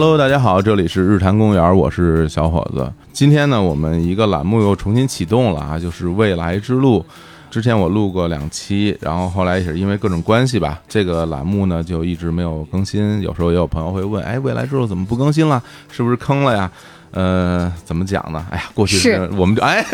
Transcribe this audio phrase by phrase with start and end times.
[0.00, 2.90] Hello，大家好，这里是日坛公园，我是小伙子。
[3.12, 7.04] 今天呢，我们一个栏目又重新启动了啊，就是未来之路。
[7.50, 13.20] 之前我录过两期，然后后来也是因为各种关系吧，这个栏目呢就一直没有更新。
[13.20, 15.62] 有时候也有朋友会问，哎，未来之路怎么不更新了？
[15.92, 16.70] 是不是坑了呀？
[17.10, 18.42] 呃，怎么讲呢？
[18.50, 19.84] 哎呀，过去是我们就哎，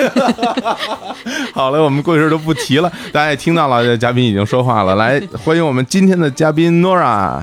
[1.52, 2.88] 好了，我们过去都不提了。
[3.10, 7.42] 大家也听到了，嘉宾已经说话了，来欢迎我们今天的嘉宾 Nora。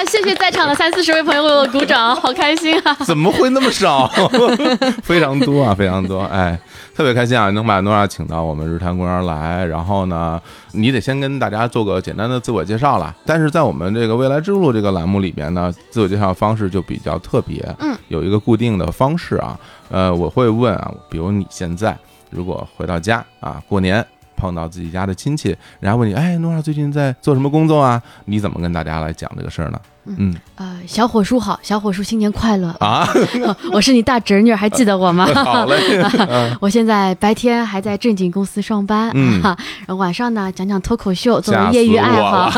[0.00, 2.94] 哇，谢谢在场的三四十位朋友为我鼓掌，好开心啊！
[3.04, 4.10] 怎么会那么少？
[5.04, 6.22] 非常多啊，非常多！
[6.22, 6.58] 哎，
[6.94, 9.62] 特别开心啊，能把诺亚请到我们日坛公园来。
[9.66, 10.40] 然后呢，
[10.72, 13.14] 你得先跟大家做个简单的自我介绍了。
[13.26, 19.60] 但是在我们这个未来之路这个栏目里边呢，自我介绍方式就比较特别，嗯，有一个固定的方式啊。
[19.90, 21.94] 呃，我会问啊，比如你现在
[22.30, 24.02] 如果回到家啊，过年。
[24.40, 28.00] 碰到自己家的亲戚，然后问你，哎，诺尔最近在做什么工作啊？
[28.24, 29.78] 你怎么跟大家来讲这个事儿呢？
[30.06, 33.06] 嗯，呃，小伙叔好，小伙叔新年快乐啊！
[33.70, 35.26] 我是你大侄女，还记得我吗？
[35.44, 35.76] 好嘞，
[36.58, 39.56] 我现在白天还在正经公司上班，嗯，然
[39.88, 42.50] 后晚上呢讲讲脱口秀，作为业余爱好。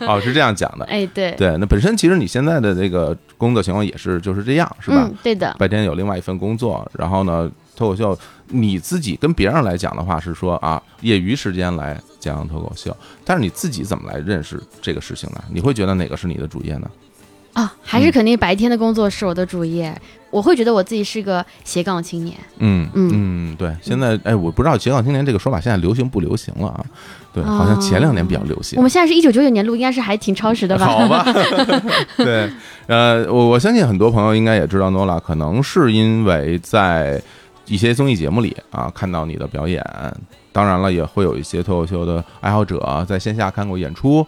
[0.00, 4.96] 哦，是这样讲的，哎，对对，那本身其实你现在的这个工作情况也是就是这样，是吧？
[5.08, 5.54] 嗯，对的。
[5.56, 7.48] 白天有另外一份工作，然后呢？
[7.78, 15.42] 脱口秀，你自己跟别人来讲的话是说啊，业余时间来讲脱口秀，但是你自己怎么来认识这个事情呢？
[15.52, 16.90] 你会觉得哪个是你的主业呢？
[17.52, 19.94] 啊，还是肯定白天的工作是我的主业。
[20.30, 22.36] 我会觉得我自己是个斜杠青年。
[22.58, 23.74] 嗯嗯嗯，对。
[23.80, 26.84] 现在哎，我不知道斜杠青年这个说法现在流行不流行了啊？
[27.32, 28.76] 对，好像前两年比较流行。
[28.76, 30.86] 我们现在是一九九九年录，应该是还挺超时的吧？
[30.86, 31.24] 好吧。
[32.18, 32.50] 对，
[32.86, 37.20] 呃，我我相信很多朋友应该也知道诺拉，可能是因为在。
[37.68, 39.84] 一些综艺节目里啊，看到你的表演，
[40.52, 44.26] 当然了，也会有一些脱口秀的爱好者在线下看过演出。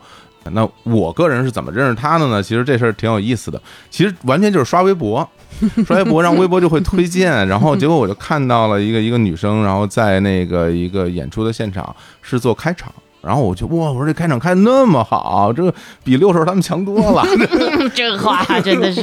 [0.53, 2.43] 那我个人是怎么认识他的呢？
[2.43, 5.29] 其实这事儿挺有意思的，其实完全就是刷微博，
[5.87, 12.91] 刷微博，让微博就会推荐，然后结果我就看到了一个一个女生，然后在那个一个演出的现场是做开场，
[13.21, 17.23] 然后我就哇，我说这开场开的那么好，这比六手他们强多了，
[17.95, 19.03] 这话真的是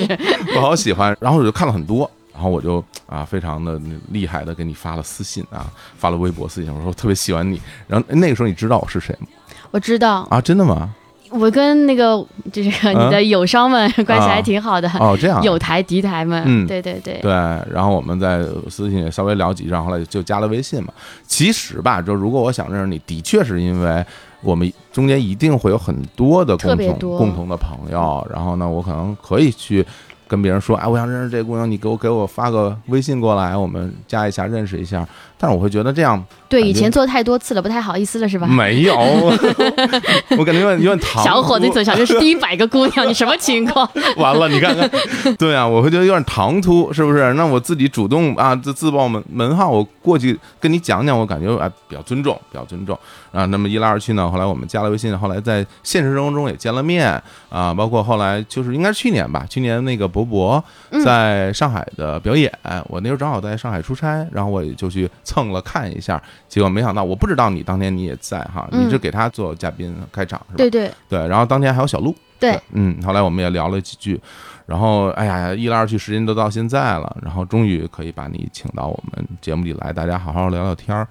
[0.55, 2.09] 我好喜欢，然后我就看了很多。
[2.37, 5.65] 然后我就啊，非常的厉害的给你发了私信啊，
[5.97, 7.59] 发了微博私信，我说我特别喜欢你。
[7.87, 9.27] 然后那个时候你知道我是谁吗？
[9.71, 10.93] 我知道啊，真的吗？
[11.31, 17.31] 我跟那个就是你的友商们关系还挺好的哦，这样友台敌台们，嗯，对对对对。
[17.31, 20.93] 然后我们在私信也稍微聊几句，然后来就加了微信嘛。
[21.25, 24.05] 其实吧，就如果我想认识你，的确是因为
[24.41, 29.83] 我们中间一定会有很多的共同共同的朋友，然后呢，我可能可以去。
[30.27, 35.07] 跟别人说，哎，我想认识这姑娘，你给我给我发个微信过来，我们加一下，认识一下。
[35.39, 38.47] 但是我会觉得这样，对以前做太多次了，不太好意思了，是吧？
[38.47, 38.95] 没有，
[40.37, 41.23] 我感觉有点有点唐。
[41.23, 43.87] 小伙子，你总想这是第一百个姑娘，你什么情况？
[44.17, 44.89] 完了，你看看，
[45.37, 47.33] 对啊，我会觉得有点唐突，是不是？
[47.35, 52.97] 那我自己主动啊，自自报门门号，我过去跟你讲讲，我感觉哎比较尊重，比较尊重
[53.31, 53.45] 啊。
[53.45, 60.63] 那么一来二去呢，后来我们加了微信，后来在现实生活中也见了面啊，包括后来就是应该是去年吧，去年那个博博
[61.05, 62.51] 在上海的表演，
[62.87, 65.07] 我那时候正好在上海出差，然后我也就去。
[65.27, 70.57] 蹭了看一下，结果没想到，我不知道你当天你也在哈，你是给他做嘉宾开场是吧？
[70.57, 74.17] 对对对，然后当天还有小鹿，对，嗯，后来我们也聊了几句，
[74.65, 81.05] 然后哎呀，一来二去，时间都到现在了，然后终于可以把你请到我们节目里来，大家好好聊聊天儿。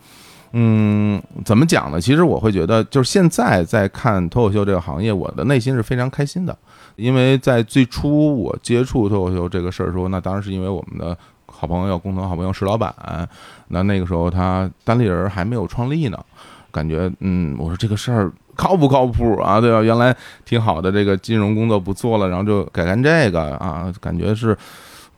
[0.53, 2.01] 嗯，怎么讲呢？
[2.01, 6.57] 其实我会觉得，就是现在在看脱口秀这个行业，我的内心是非常开心的，
[6.97, 11.15] 因为在最初我接触脱口秀这个事儿时候，那当然是因为我们的。
[11.59, 12.95] 好朋友，共同好朋友石老板，
[13.69, 16.19] 那那个时候他单立人还没有创立呢，
[16.71, 19.59] 感觉嗯，我说这个事儿靠不靠谱啊？
[19.61, 19.83] 对吧？
[19.83, 20.15] 原来
[20.45, 24.57] 挺好的这个金融工作不做了，然后就改干这个啊，感觉是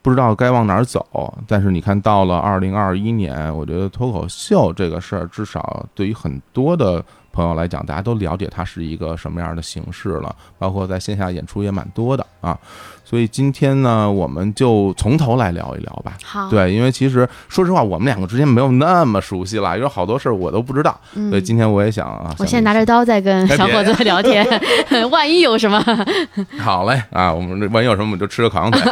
[0.00, 1.34] 不知道该往哪儿走。
[1.46, 12.58] 但是你看到了二零二一年，我觉得脱口秀这个事儿，至少对于很多的朋友来讲，大家都了解它是一个什么样的形式了，包括在线下演出也蛮多的啊。
[13.08, 16.18] 所以今天呢，我们就从头来聊一聊吧。
[16.22, 21.00] 好，对，因为其实说实话，我们两个之间没有那么熟悉了，有好多事儿我都不知道。
[21.30, 24.46] 所以今天我也想啊，我现在拿着刀在跟小伙子聊天，
[25.10, 25.82] 万一有什么？
[26.58, 28.82] 好嘞啊，我们万一有什么，我们就吃个烤羊腿。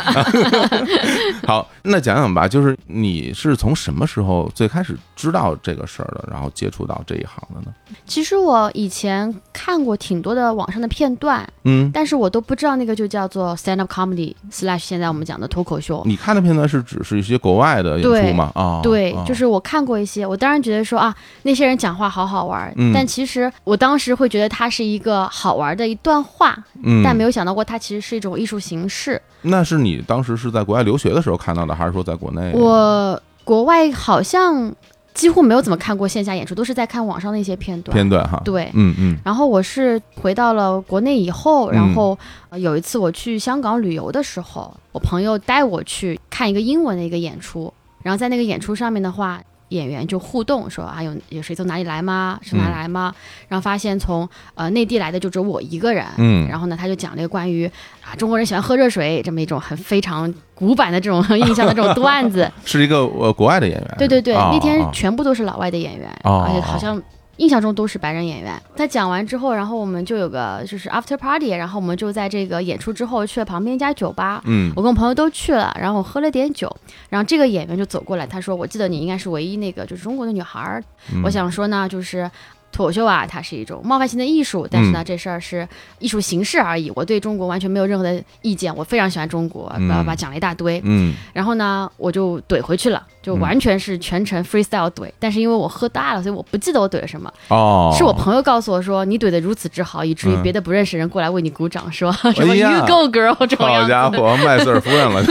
[1.47, 7.75] 好，那讲讲吧，就是你是从什么时候最开始知道这个事儿的，然后接触到这一行的呢？
[8.07, 14.06] 其实我以前看过挺多的网上的片段，嗯，但是我都不知道那个就叫做 stand up comedy。
[14.07, 16.03] Comedy slash 现在我们讲的脱口秀。
[16.05, 18.53] 你看的片段是指是一些国外的演出吗？
[18.55, 26.57] 啊，对，就是我看过一些，我当然觉得说啊，那些人讲话好好玩，但其实我当时会觉得它是一个好玩的一段话，
[27.03, 29.21] 但没有想到过它其实是一种艺术形式。
[29.43, 32.53] 那是你当时是在国外留学的时候看到的，还是说在国内？
[32.55, 34.75] 我国外好像。
[35.17, 37.93] 几乎没有怎么看过线下演出，都是在看网上的一些片段。
[37.93, 39.19] 片段哈，对，嗯嗯。
[39.25, 42.17] 然后我是回到了国内以后，然后
[42.53, 47.73] 有一次我去香港旅游的时候，我朋友带我去看一个英文的一个演出，
[48.03, 49.43] 然后在那个演出上面的话。
[49.71, 52.39] 演员就互动说啊，有有谁从哪里来吗？
[52.43, 53.15] 是哪来吗？
[53.49, 56.05] 然后发现从呃内地来的就只有我一个人。
[56.19, 57.67] 嗯，然后呢，他就讲了一个关于
[58.03, 62.51] 啊中国人喜欢喝热水这么一种很非常古板的这种 印象的这种段子。
[62.65, 63.95] 是一个呃国外的演员。
[63.99, 67.03] 对对对，那天全部都是老外的演员，而且好像。
[67.37, 68.61] 印象中都是白人演员。
[68.77, 74.43] 他讲完之后，然后我们就有个就是 after party，然后我们就在这个演出之后去了旁边一家酒吧。
[74.47, 76.75] 嗯，我跟我朋友都去了，然后我喝了点酒，
[77.09, 80.83] 然后这个演员就走过来，他说：“我记得你应该是唯一那个就是中国的女孩。”
[81.25, 82.31] 我想说呢，就是。
[82.73, 85.67] 脱口秀啊，它是一种冒犯性的艺术，但是呢，这事儿是
[85.99, 86.93] 艺术形式而已。
[86.95, 90.81] 我对中国完全没有任何的意见，我非常喜欢中国，叭叭讲了一大堆。
[90.85, 95.11] 嗯，然后呢，我就怼回去了，就完全是全程 freestyle 怼。
[95.19, 97.33] 但是因为我喝大了，所以我不记得我怼了什么。
[97.49, 105.25] 哦，是我朋友告诉我说你怼的如此之好，以至于别的不认识人过来为你鼓掌，说什么 you go girl 这种好家伙，麦瑟尔夫人了。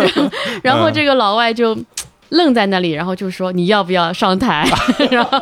[0.64, 1.76] 然后这个老外就。
[2.30, 4.68] 愣在那里，然后就说你要不要上台？
[5.10, 5.38] 然后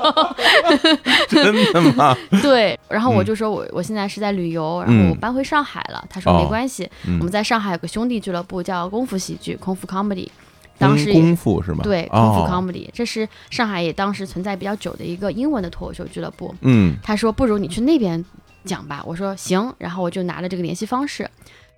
[1.29, 2.17] 真的吗？
[2.43, 6.05] 对，然后我就说我我现在是在旅游，然后我搬回上海了。
[6.09, 10.29] 他说没关系，我们在上海有个兄弟俱乐部叫功夫喜剧，功夫 comedy。
[10.77, 11.85] 当时功夫是吗？
[11.85, 16.53] 对，功夫 comedy，这是上海也当时存在比较久的一个英文的脱口秀俱乐部。
[16.63, 18.23] 嗯，他说不如你去那边
[18.65, 19.01] 讲吧。
[19.07, 21.31] 我说行，然后我就拿了这个联系方式。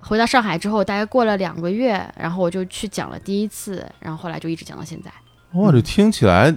[0.07, 5.11] 回到上海之后，大概过了两个月，然后我就去讲了第一次，然后后来就一直讲到现在。
[5.59, 6.55] 哇，这听起来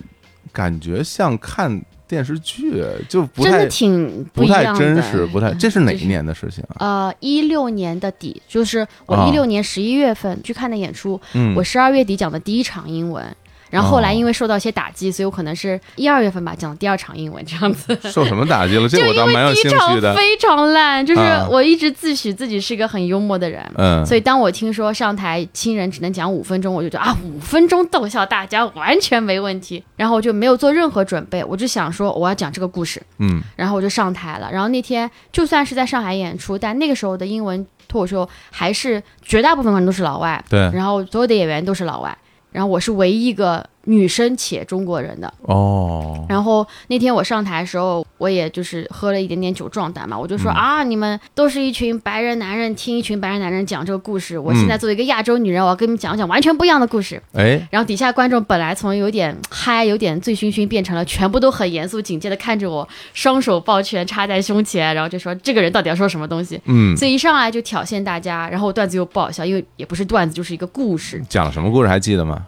[0.54, 5.52] 感觉像看电视剧，就不太挺不太真实，不太。
[5.54, 6.76] 这是哪一年的事情啊？
[7.08, 11.20] 呃，一六年的底，就是我一六年十一月份去看的演出，
[11.56, 13.26] 我十二月底讲的第一场英文。
[13.70, 17.98] 然后后来因为受到一些打击，所以我可能是一二月份吧讲第二场英文这样子。
[18.10, 18.88] 受什么打击了？
[18.90, 20.16] 这我倒蛮有兴趣的。
[20.16, 29.84] 非常烂，就是我一直自诩自己是一个很幽默的人，嗯，所以当我听说上台亲人只能讲五分钟，我就觉得啊，五分钟逗笑大家完全没问题。
[29.96, 34.50] 然后我就没有做任何准备，我就想说我要讲这个故事，嗯，然后我就上台了。
[34.52, 42.18] 然后那天就算是在上海演出，但那个时候的英文脱口秀还是绝大部分人都是老外，对，然后所有的演员都是老外。
[42.52, 46.24] 然后我是唯一一个女生且中国人的哦。
[46.30, 54.38] 然后那天我上台的时候，我也就是喝了一点点酒壮胆嘛，我就说啊，你们都是一群白人男人，听一群白人男人讲这个故事。
[54.38, 57.22] 我现在作为一个亚洲女人，我要跟你们讲讲完全不一样的故事。
[57.34, 66.62] 哎，然后底下观众本来从有点嗨、有点醉醺醺，变成了全部都很严肃警戒的看着我，双手抱拳插在胸前，然后就说这个人到底要说什么东西？
[66.66, 71.24] 嗯，所以一上来就挑衅大家，然后段子又不好笑，因为也不是段子，就是一个故事。
[71.28, 72.46] 讲了什么故事还记得吗？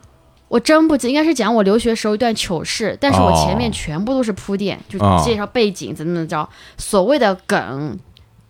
[0.52, 7.98] 我真不记，应该是讲我留学时候一段糗事，但是我前面全部都是铺垫，就介绍背景怎么怎么着，所谓的梗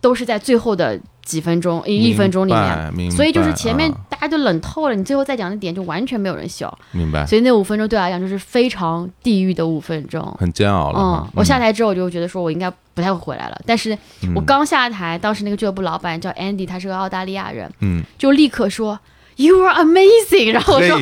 [0.00, 7.24] 都是在最后的几分钟一一分钟里面，所以就是前面大家都冷透了，你最后再讲的点就完全没有人笑，明白？
[7.24, 10.98] 所以那五分钟对我来讲就是非常地狱的五分钟，很煎熬了。
[10.98, 13.96] 嗯，我下台之后我就觉得说我应该不太会回来了，但是
[14.34, 18.98] 我刚下台，当时那个俱乐部老板叫 Andy，他是个澳大利亚人，嗯，就立刻说。
[19.36, 20.98] You are amazing，然后我说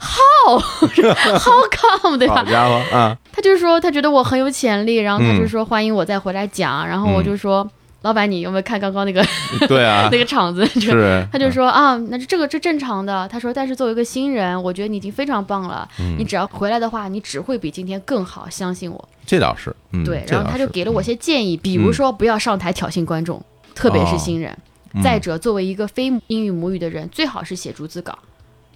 [0.00, 1.68] How，How
[2.00, 2.36] come，对吧？
[2.36, 3.16] 好家伙啊！
[3.32, 7.68] 他就说他觉得我很有潜力，然后他就说欢迎我再回来讲，然后我就说
[8.02, 9.24] 老板你有没有看刚刚那个？
[9.66, 11.26] 对啊，那个场子是。
[11.32, 13.26] 他就说啊，那这个是正常的。
[13.28, 15.88] 他说但是作为一个新人，我觉得你已经非常棒了。
[16.18, 19.08] 你只要回来的话，你只会比今天更好，相信我。
[19.26, 20.24] 这倒是，对。
[20.28, 23.42] 然后他就给了我些建议，比如说不要上台挑衅观众，
[23.74, 24.56] 特别是新人。
[25.02, 28.18] 再者，作为一个非英语母语的人，最好是写逐字稿。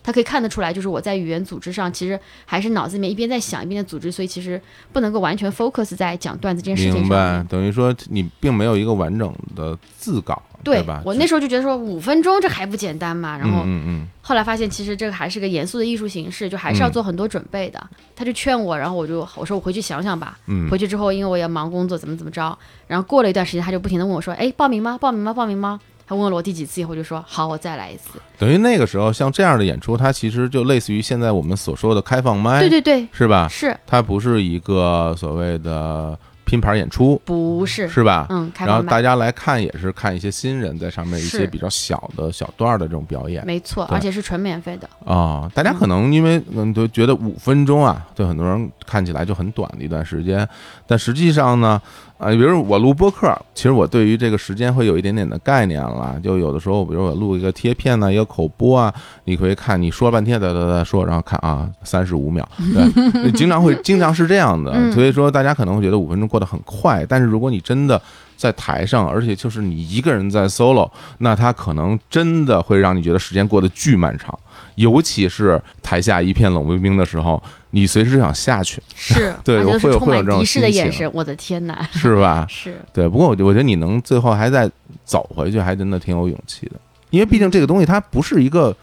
[0.00, 4.58] 他可以看得出来，就是我在语言组织上，其实还是脑子里面一边在想，一边在组织，所以其实
[4.90, 7.00] 不能够完全 focus 在讲段子这件事情上。
[7.00, 11.02] 明白，等于说你并没有一个完整的字稿，对吧？
[11.04, 17.86] 我那时候就觉得说五分钟这还不简单嘛，然后嗯嗯，后来发现其实这个还是个严肃的艺术形式，就还是要做很多准备的。
[18.16, 20.38] 他就劝我，然后我就我说我回去想想吧。
[20.46, 22.56] 嗯，回去之后，因为我也忙工作，怎么怎么着，
[22.86, 24.96] 然后过了一段时间，他就不停的问我说：“哎，报名吗？
[24.98, 25.34] 报名吗？
[25.34, 28.18] 报名吗？”他问了我第几次以后，就说好，我再来一次。
[28.38, 33.46] 等于那个时候，像这样的演出，它其实就类似于现在我们所说的开放麦，对对对，是吧？
[33.48, 33.76] 是。
[33.86, 38.26] 它不是一个所谓的拼盘演出，不是是吧？
[38.30, 45.50] 嗯，然后大家来看也是看一些新人在上面一些比较小的小段的这种表演，没错，而且是纯免费的啊。
[45.54, 50.48] 大家可能因为嗯都觉得五分钟啊，对很多人看起来就很短的一段时间，
[50.86, 51.82] 但实际上呢。
[52.18, 56.18] 啊，比如我录播客，其实我对于这个时间会有一点点的概念了。
[56.22, 58.92] 就有的时候，比如我录一个贴片呢，一个口播啊，
[59.24, 64.90] 你可以看你说半天哒哒哒说，然后看啊，三十五秒，对， 经常会经常是这样的。
[64.90, 68.00] 所以说，大家可能会觉得五分钟过得很快，但是如果你真的
[68.36, 74.36] 在台上，而且就是你一个人在 solo，那他可能真的会让你觉得时间过得巨漫长。
[74.74, 82.46] 尤其是台下一片冷冰冰的时候，你随时想下去， 是 对，我会有会有这种敌视的眼神，我的天哪， 是吧？
[82.48, 83.08] 是对。
[83.08, 84.70] 不过我我觉得你能最后还再
[85.04, 86.72] 走回去，还真的挺有勇气的，
[87.10, 88.74] 因为毕竟这个东西它不是一个，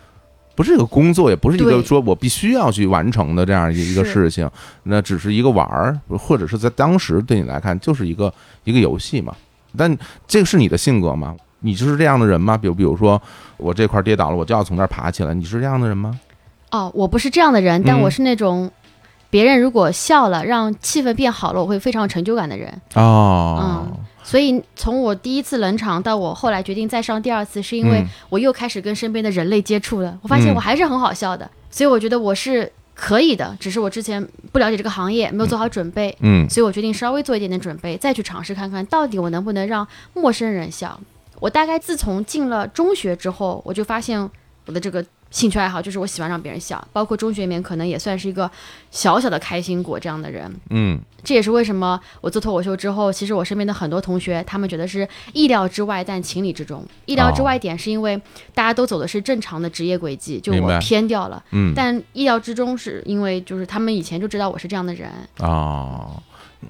[0.55, 4.49] 不是一个工作，也不是一个说我必须要去完成的这样一个事情，
[4.83, 9.35] 那只是一个玩儿，或者是在当时对你来看就是一个一个游戏嘛。
[9.77, 11.35] 但这个是你的性格吗？
[11.59, 12.55] 你就是这样的人吗？
[12.55, 13.21] 比如，比如说
[13.57, 15.33] 我这块跌倒了，我就要从那儿爬起来。
[15.33, 16.17] 你是这样的人吗？
[16.71, 18.69] 哦，我不是这样的人，但我是那种
[19.29, 22.81] 别人如果笑了，让气氛变好了，我会非常有成就感的人。
[22.95, 36.15] 哦，嗯，所以从我第一次冷场到我后来决定再上第二次，是因为我又开始跟身边的人类接触了，我发现我还是很好笑的，所以我觉得我是可以的，只是我之前不了解这个行业，没有做好准备。
[36.21, 40.99] 嗯，所以我决定稍微做一点点准备，再去尝试看看到底我能不能让陌生人笑。
[41.41, 44.17] 我大概自从进了中学之后，我就发现
[44.65, 45.05] 我的这个
[45.35, 48.49] 兴趣爱好就是我喜欢让别人笑，包括中学里面可能也算是一个
[48.89, 50.49] 小小的开心果这样的人。
[50.69, 56.81] 嗯，这也是为什么我做脱口秀之后，其实我身边的很多同学他们觉得是意料之外，但情理之中。
[57.05, 58.15] 意料之外点是因为
[58.53, 61.43] 大家都走的是正常的职业轨迹，就我偏掉了。
[61.51, 65.09] 嗯，但意料之中是因为就是他们以前就知道我是这样的人。
[65.39, 66.11] 啊，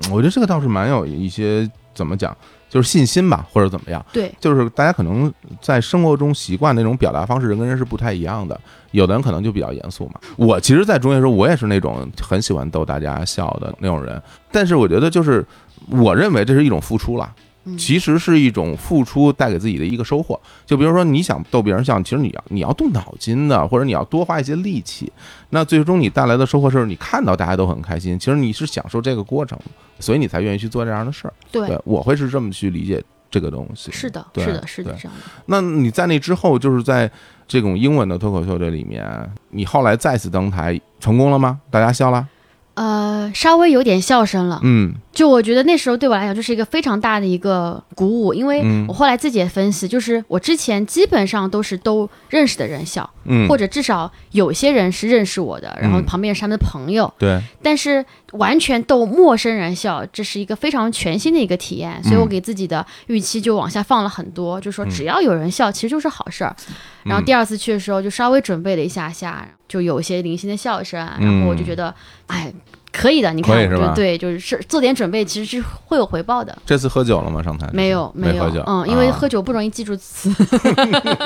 [0.09, 2.35] 我觉得这个倒是蛮有一些怎么讲。
[2.69, 4.05] 就是信心吧，或者怎么样？
[4.11, 5.31] 对，就是大家可能
[5.61, 8.59] 在生活中习惯那种表达方式，人跟人是不太一样的。
[8.91, 10.13] 有的人可能就比较严肃嘛。
[10.37, 14.21] 我其实，在中学时候，我也是那种很喜欢逗大家笑的那种人。
[14.51, 15.45] 但是，我觉得就是
[15.89, 17.29] 我认为这是一种付出了。
[17.77, 20.39] 其实是一种付出带给自己的一个收获。
[20.65, 25.11] 就比如说，你想逗别人笑，其实你要你要动脑筋的，或者你要多花一些力气。
[25.49, 29.57] 那最终你带来的收获是你看到大家都很开心，其实你是享受这个过程，
[29.99, 31.33] 所以你才愿意去做这样的事儿。
[31.51, 33.91] 对，我会是这么去理解这个东西。
[33.91, 35.23] 是的，是的，是的，这样的。
[35.47, 37.09] 那你在那之后，就是在
[37.47, 39.03] 这种英文的脱口秀这里面，
[39.49, 41.59] 你后来再次登台成功了吗？
[41.69, 42.27] 大家笑了？
[42.75, 44.59] 呃，稍微有点笑声了。
[44.63, 57.41] 嗯，就我觉得那时候对我来讲就是一个非常大的一个鼓舞，因为我后来自己也分析，就是我之前基本上都是都认识的人笑，嗯，或者至少有些人是认识我的，然后旁边是他们的朋友，对。
[57.61, 66.55] 但是完全逗陌生人笑，这是一个非常全新的一个体验，所以我给自己的预期就往下放了很多，就说只要有人笑，其实就是好事儿。
[67.03, 71.93] 然后第二次去的时候，就稍微准备了一下下，就有一些零星的笑声，然后我就觉得，
[72.27, 72.51] 哎，
[72.97, 76.57] 可以的，你看，对对，就是是做点准备，其实是会有回报的。
[76.65, 77.43] 这次喝酒了吗？
[77.43, 77.69] 上台？
[77.73, 80.33] 没有，没有，嗯，因为喝酒不容易记住词，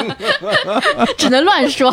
[1.18, 1.92] 只能乱说，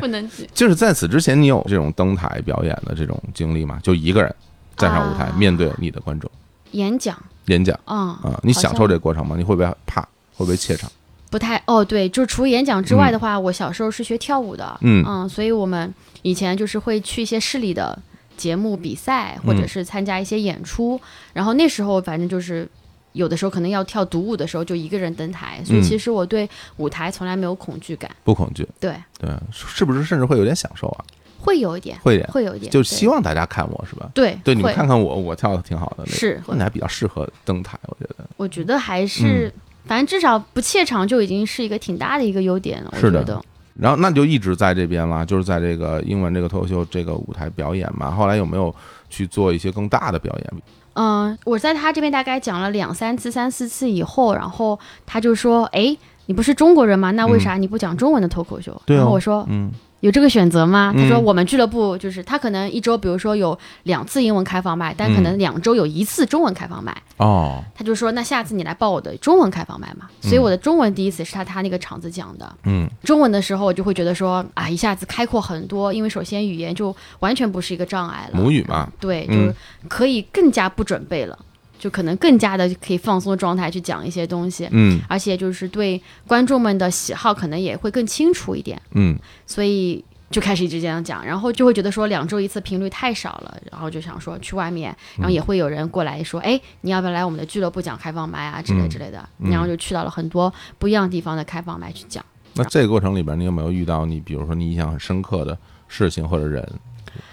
[0.00, 0.48] 不能记。
[0.52, 3.78] 就是在此之前，你有这种登台表演的这种经历吗？
[3.82, 4.34] 就一个人
[4.76, 6.30] 站上舞台面对你的观众，
[6.72, 9.36] 演讲，演讲，啊啊，你享受这个过程吗？
[9.38, 10.02] 你会不会怕？
[10.34, 10.90] 会不会怯场？
[11.30, 15.04] 不太哦，对，就是除演讲之外的话，我小时候是学跳舞的，嗯。
[15.06, 17.98] 嗯，所以我们以前就是会去一些市里的
[18.42, 21.00] 节目比赛，或者是参加一些演出，
[21.32, 22.68] 然后那时候反正就是
[23.12, 28.96] 有的时候可能要跳独舞的时候，就一个人登台，所以其实我对舞台从来没有恐惧感，不恐惧，对。
[29.16, 31.04] 对，是不是甚至会有点享受啊？
[31.38, 34.10] 会有一点，会点，会有一点，就希望大家看我是吧？
[34.12, 39.52] 对对，你们看看我，我跳的挺好的，是，你还比较适合登台，我觉得，我觉得还是。
[39.84, 43.44] 反正至少不怯场就已经是一个挺大的一个优点了，我觉得。
[43.74, 48.10] 然后那就一直在这边了，就是在这个英文这个脱口秀这个舞台表演嘛。
[48.10, 48.74] 后来有没有
[49.08, 50.62] 去做一些更大的表演？
[50.94, 57.10] 嗯，我在他这边大概讲了两三次、三四次以后，然后他就说：“哎，你不是中国人吗？
[57.12, 59.70] 那为啥你不讲中文的脱口秀？”然后我说：“嗯。”
[60.02, 60.92] 有这个选择吗？
[60.96, 66.92] 他说我们俱乐部就是他可能一周，比如说有两次英文开放麦，但可能两周有一次中文开放麦。
[67.18, 70.08] 哦，他就说那下次你来报我的中文开放麦嘛。
[70.20, 72.52] 所以我的中文第一次是他他那个场子讲的。
[72.64, 78.40] 嗯，中文的时候我就会觉得说啊，一下子开阔很多，因为首先语言就完全不是一个障碍了。
[78.40, 78.90] 母语嘛。
[78.98, 79.54] 对，就是
[79.86, 81.38] 可以更加不准备了。
[81.82, 98.62] 就可能更加的可以放松状态去讲一些东西，嗯，而且就是对观众们的喜好可能也会更清楚一点，嗯，所以就开始一直这样讲，然后就会觉得说两周一次频率太少了，然后就想说去外面，然后也会有人过来说，哎，你要不要来我们的俱乐部讲开放麦啊？
[98.62, 102.24] 之类之类的，然后就去到了很多不一样地方的开放麦去讲。
[102.54, 105.58] 那这个过程里边，你有没有遇到你比如说你印象很深刻的
[105.88, 106.72] 事情或者人？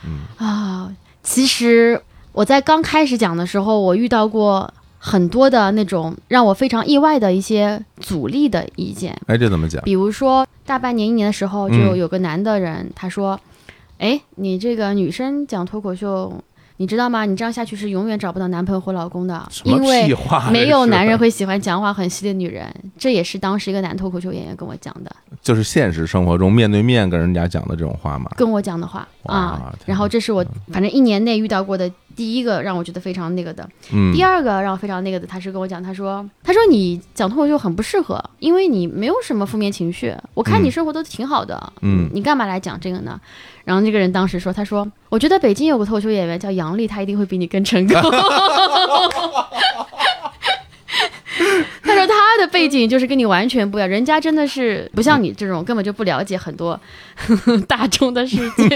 [0.03, 0.25] 嗯。
[0.37, 0.91] 啊，
[1.21, 2.01] 其实
[2.39, 4.73] 我在刚开始讲的时候，我遇到过。
[5.01, 9.81] 很多的那种让我非常意外的一些阻力的意见，哎，这怎么讲？
[9.83, 13.39] 比如说大半年、一年的时候，就有个男的人他说
[13.97, 16.33] ：“哎，你这个女生讲脱口秀。”
[16.79, 17.25] 你知道吗？
[17.25, 20.07] 你这样下去是永远找不到男朋友或老公的，因为
[20.49, 22.73] 没有男人会喜欢讲话很犀利的女人。
[22.97, 28.31] 这也是当时一个男脱口秀演员跟我讲的，就是现实生活中面对面跟人家讲的这种话嘛？
[28.37, 29.75] 跟我讲的话啊。
[29.85, 33.67] 然后这是我反正一年内遇到过的第一个让我觉得非常那个的。
[33.91, 34.13] 嗯。
[34.13, 43.19] 第二个让我非常那个的，他是跟我讲，他说，他说你讲脱口秀很不适合，因为你没有什么负面情绪，我看你生活都挺好的，嗯，你干嘛来讲这个呢？
[43.69, 48.01] 然后那个人当时说：“他说，我觉得北京有个脱口秀演员叫杨笠，他一定会比你更成功。
[51.83, 56.81] 他说他的背景就是跟你完全不一样，人家真的是不像你这种根本就不了解很多
[57.69, 58.67] 大众的事情。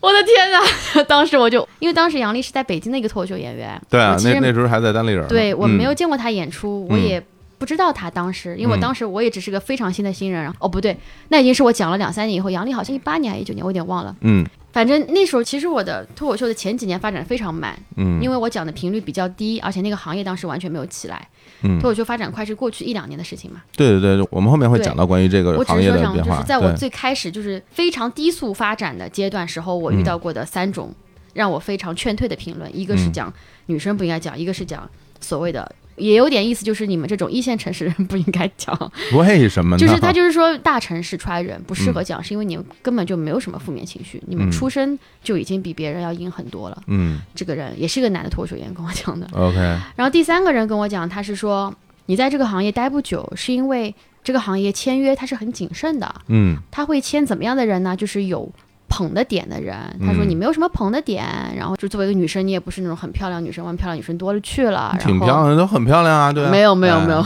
[0.00, 1.04] 我的天哪！
[1.04, 7.22] 当时我就因为当时杨笠是在北京的一个脱口秀演员，对啊，那那时候还在单立人，对我没有见过他演出，我也。”
[7.58, 10.96] 不知道他当时，因为我当时我也只是个非常新的新人，然后哦不对，
[11.28, 14.14] 那已经是我讲了两三年以后，杨笠好像一八年还是一九年，我有点忘了。
[14.20, 21.26] 嗯，反正那时候其实我的脱口秀的前几年发展非常慢，嗯，因为我讲的频率比较低，而且那个行业当时完全没有起来。
[21.62, 23.62] 嗯，脱口秀发展快是过去一两年的事情嘛。
[23.74, 26.36] 对对对，我们后面会讲到关于这个行业的变化。
[26.36, 30.94] 就是在我最开始就是非常低速发展的阶段时候，我遇到过的三种
[31.32, 33.32] 让我非常劝退的评论，一个是讲
[33.64, 34.86] 女生不应该讲，一个是讲
[35.20, 35.74] 所谓的。
[35.96, 38.74] 也有点意思，就是你们这种一线城市人不应该讲。
[39.14, 39.76] 为什么？
[39.76, 39.78] 呢？
[39.78, 46.82] 就是他就是说大城市出来人不适合讲，是因为你们根本就没有什么负面情绪，你们出生就已经比别人要硬很多了。
[46.86, 49.26] 嗯，这个人也是个男的脱口秀演员跟我讲的。
[49.32, 49.56] OK。
[49.96, 51.74] 然后第三个人跟我讲，他是说
[52.06, 56.14] 你在这个行业待不久，是因为这个行业签约他是很谨慎的。
[56.28, 57.96] 嗯，他会签怎么样的人呢？
[57.96, 58.52] 就是有。
[58.88, 61.24] 捧的点的人，他说你没有什么捧的点，
[61.56, 67.22] 然后就作为一个女生，你也不是那种很漂亮女生，玩漂亮女生多了去了，挺漂亮的，都很漂亮啊，对啊，没有没有没有，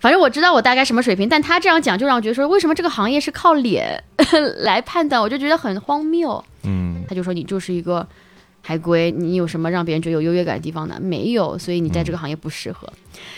[0.00, 4.02] 反正我知道我大概什么水平，但他这样讲就让我觉得说，为什么这个行业是靠脸
[4.62, 6.44] 来判断，我就觉得很荒谬。
[6.64, 8.06] 嗯，他就说你就是一个。
[8.66, 10.98] 海归，你有什么让别人觉得有优越感的地方呢？
[11.00, 12.92] 没有，所以你在这个行业不适合。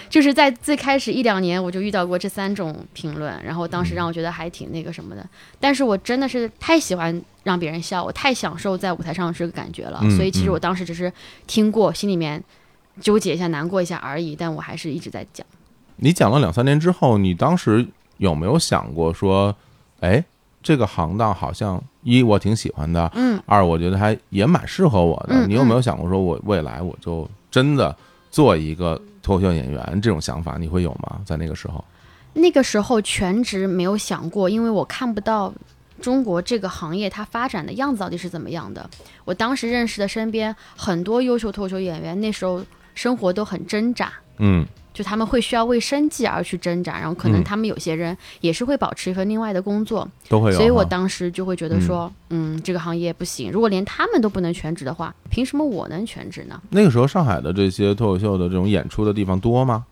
[0.09, 5.23] 就是在最开始一两年，我就遇到过这三种评论，然后当时让我觉得还挺那个什么的。
[5.61, 11.13] 但是我真的是太喜欢让别人笑，我太享受在舞台上这个感觉了，所以其实我当时只是
[11.47, 12.43] 听过，心里面
[12.99, 14.35] 纠结一下、难过一下而已。
[14.35, 15.47] 但我还是一直在讲。
[15.97, 17.87] 你讲了两三年之后，你当时
[18.17, 19.55] 有没有想过说，
[20.01, 20.25] 哎？
[20.63, 25.47] 这个行当好像一我挺喜欢的，嗯，二我觉得还也蛮适合我的。
[25.47, 27.97] 你有没有想过说，我未来我就真的
[28.31, 30.57] 做一个脱口秀演员这种想法？
[30.59, 31.21] 你会有吗？
[31.25, 31.83] 在那个时候，
[32.35, 35.53] 那个时候全职没有想过，因为我看不到
[36.01, 38.89] 中国这个行业它发展的样子到底是怎么样的。
[39.25, 44.67] 我当时认识的身边很多优秀脱口秀演员，那时候生活都很挣扎，嗯。
[44.99, 50.57] 就他们会需要为生计而去挣扎，然后可能他们有些人也是会保持一份另外的工作，都会有。
[50.57, 53.49] 所以我当时就会觉得说，嗯，这个行业不行。
[53.53, 56.61] 如果连他们都不能全职的话，凭什么我能全职呢？
[56.71, 59.85] 那个时候上海的这些脱口秀的这种演出的地方多吗？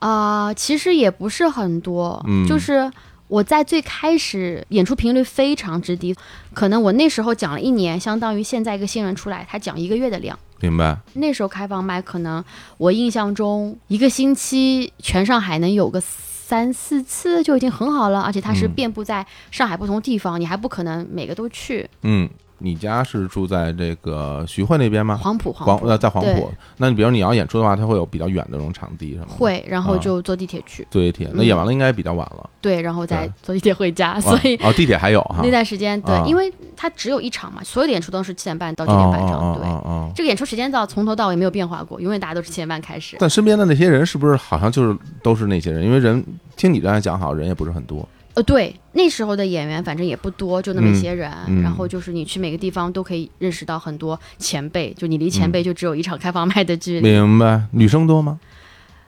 [0.00, 2.90] 啊，其实也不是很多，就是
[3.28, 6.14] 我在最开始演出频率非常之低，
[6.52, 10.38] 可能我那时候讲了一年，相当于现在一个新人出来，他讲一个月的量。
[10.60, 10.98] 明白。
[11.14, 12.44] 那时候开放麦，可能
[12.76, 21.88] 我印象中一个星期全上海能有个三四次就已经很好了，而且它是遍布在上海不同地方，你还不可能每个都去。
[22.02, 22.28] 嗯。
[22.58, 25.16] 你家是住在这个徐汇那边吗？
[25.16, 26.50] 黄埔，黄呃，在黄埔。
[26.76, 29.26] 那你比如你要演出的话，它会有比较远的那种场地，是吗？
[29.28, 30.86] 会，然后就坐地铁去。
[30.90, 32.50] 坐地铁，那演完了应该比较晚了。
[32.60, 34.20] 对，然后再坐地铁回家。
[34.20, 35.40] 所以哦，地铁还有哈。
[35.42, 39.54] 那段时间，对，因为它只有一场嘛，所有的演出都是七点半到九点半场。
[39.54, 43.16] 对，这个演出时间到从头到尾没有变化过，永远大家都是七点半开始。
[43.20, 45.84] 但身边的那些人是不是好像就是都是那些人？
[45.84, 46.24] 因为人
[46.56, 48.06] 听你这样讲，好像人也不是很多。
[48.38, 51.28] 呃，对，那时候的演员反正也不多，就那么一些人。
[51.60, 57.10] 然后就是你去每个地方都可以认识到很多前辈，就你离前辈就只有一场开放麦的距离。
[57.10, 57.64] 明白？
[57.72, 58.38] 女生多吗？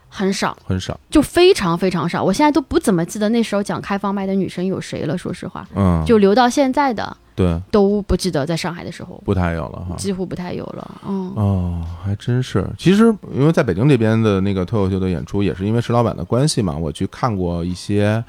[0.09, 2.21] 很少，很少，就非常非常少。
[2.21, 5.17] 我现在都不怎么记得那时候讲开放麦的女生有谁了。
[5.17, 11.01] 说实话，嗯，就留到现在的，对，都不记得在上海的时候，不太有了哈，几乎不太有了。
[11.07, 12.67] 嗯，哦，还真是。
[12.77, 18.21] 其实因为在北京这边的那个脱口秀的演出，也是因为石老板的关系嘛，我去看过一些。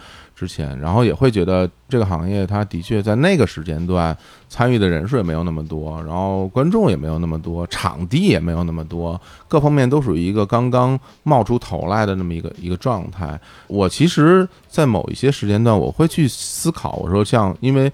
[0.43, 4.17] 之前，然后也会觉得这个行业，它的确在那个时间段
[4.49, 13.41] 参与的人数也没有那么多，然后观众也没有那么多，场地也没有那么多，各方面都属于一个刚刚冒出头来的那么一个一个状态。
[13.69, 17.89] 我其实，在某一些时间段，我会去思考，我说像因为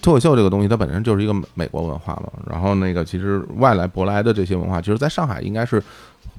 [0.00, 5.82] 脱口秀这个东西，它本身就是一个美国文化嘛，然后那个其实外来舶来的这些文化，其实在上海应该是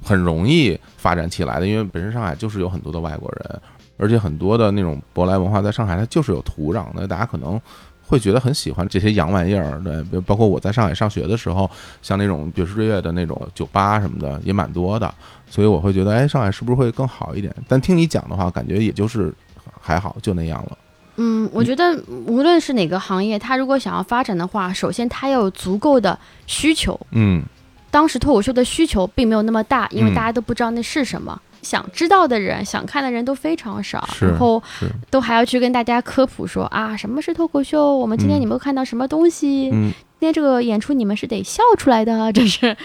[0.04, 3.62] 很容易发展起来的，因为本身上海就是有很多的外国人。
[4.02, 7.08] 而且很多的那种舶来文化在上海，它就是有土壤的。
[7.08, 7.62] 大家可能
[8.08, 11.70] 会觉得很喜欢这些洋玩意儿，对，包括我在上海上学的时候，
[12.02, 15.14] 像那种爵士乐的那种酒吧什么的也蛮多的。
[15.48, 17.56] 所以我会觉得，哎，上海是不是会更好一点？
[17.68, 19.32] 但听你讲的话，感觉也就是
[19.80, 20.78] 还好，就那样了。
[21.18, 27.00] 嗯，我觉得无论是哪个行业，它如果想要发展的话，首先它要有足够的需求。
[27.12, 27.44] 嗯，
[27.92, 31.40] 当时脱口秀的需求并没有那么大，因为大家都不知道那是什么。
[31.62, 34.62] 想知道的人、想看的人都非常少，然后
[35.10, 37.95] 都还要去跟大家科普说啊，什么是脱口秀？
[37.95, 39.69] 我们今天你们看到什么东西？
[39.69, 42.76] 今天这个演出你们是得笑出来的， 这是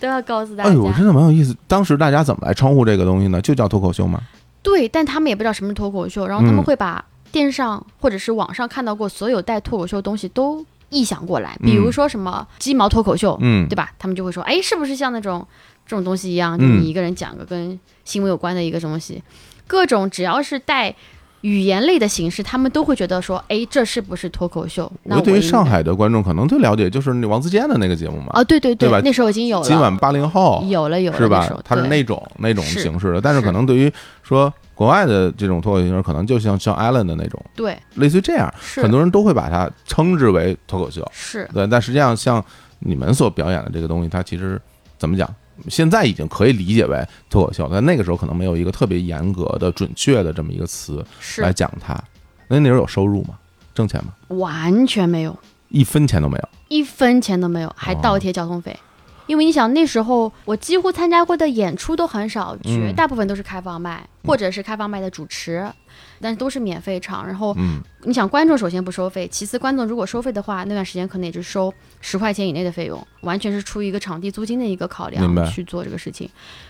[0.00, 0.70] 都要告诉大家。
[0.70, 1.56] 哎呦，真的蛮有意思。
[1.66, 3.40] 当时大家怎么来称呼这个东西呢？
[3.40, 4.20] 就叫脱口秀吗？
[4.62, 13.92] 对，但他们也不知道什么是脱口秀，然后他们会把电视上或者是网上看到过所有带脱口秀的东西都臆想过来，比如说什么鸡毛脱口秀，嗯，对吧？
[13.98, 15.46] 他们就会说，哎，是不是像那种？
[15.86, 19.22] 这种东西一样，就你一个人讲个跟新闻有关的一个东西，
[19.66, 20.94] 各种只要是带
[21.42, 24.90] 语言类的形式，他们都会觉得说，哎，这是不是脱口秀？
[25.04, 28.30] 那对于上海的观众，可能最了解就是那王自健的那个节目嘛。
[28.30, 29.64] 啊，对对对，那时候已经有了。
[29.64, 31.48] 今晚八零后有了有了，是吧？
[31.64, 33.92] 他是那种那种形式的，但是可能对于
[34.24, 41.06] 说国外的这种脱口秀形式，可能就像像 Allen 的那种，对，类似于这样，很多人都会把它称之为脱口秀。
[41.12, 42.44] 是对，但实际上像
[42.80, 44.60] 你们所表演的这个东西，它其实
[44.98, 45.32] 怎么讲？
[45.68, 51.04] 现在已经可以理解为脱口秀，但那个时候可能没有一个特别严格的、准确的这么一个词
[51.38, 51.94] 来讲它。
[52.48, 53.38] 那那时候有收入吗？
[53.74, 54.12] 挣钱吗？
[54.36, 55.36] 完全没有，
[55.68, 58.74] 一分钱都没有，一分钱都没有，还倒贴交通费。
[59.26, 65.68] 因为你想，那时候我几乎参加过的演出都很少，绝大部分都是开放麦，或者是开放麦的主持。
[66.20, 67.56] 但是都是免费场，然后，
[68.04, 76.28] 你想观众首先不收费，其次观众如果收费的话，那段时间可能也就收十块钱以内的费用，完全是出于一个场地租金的一个考量去做这个事情，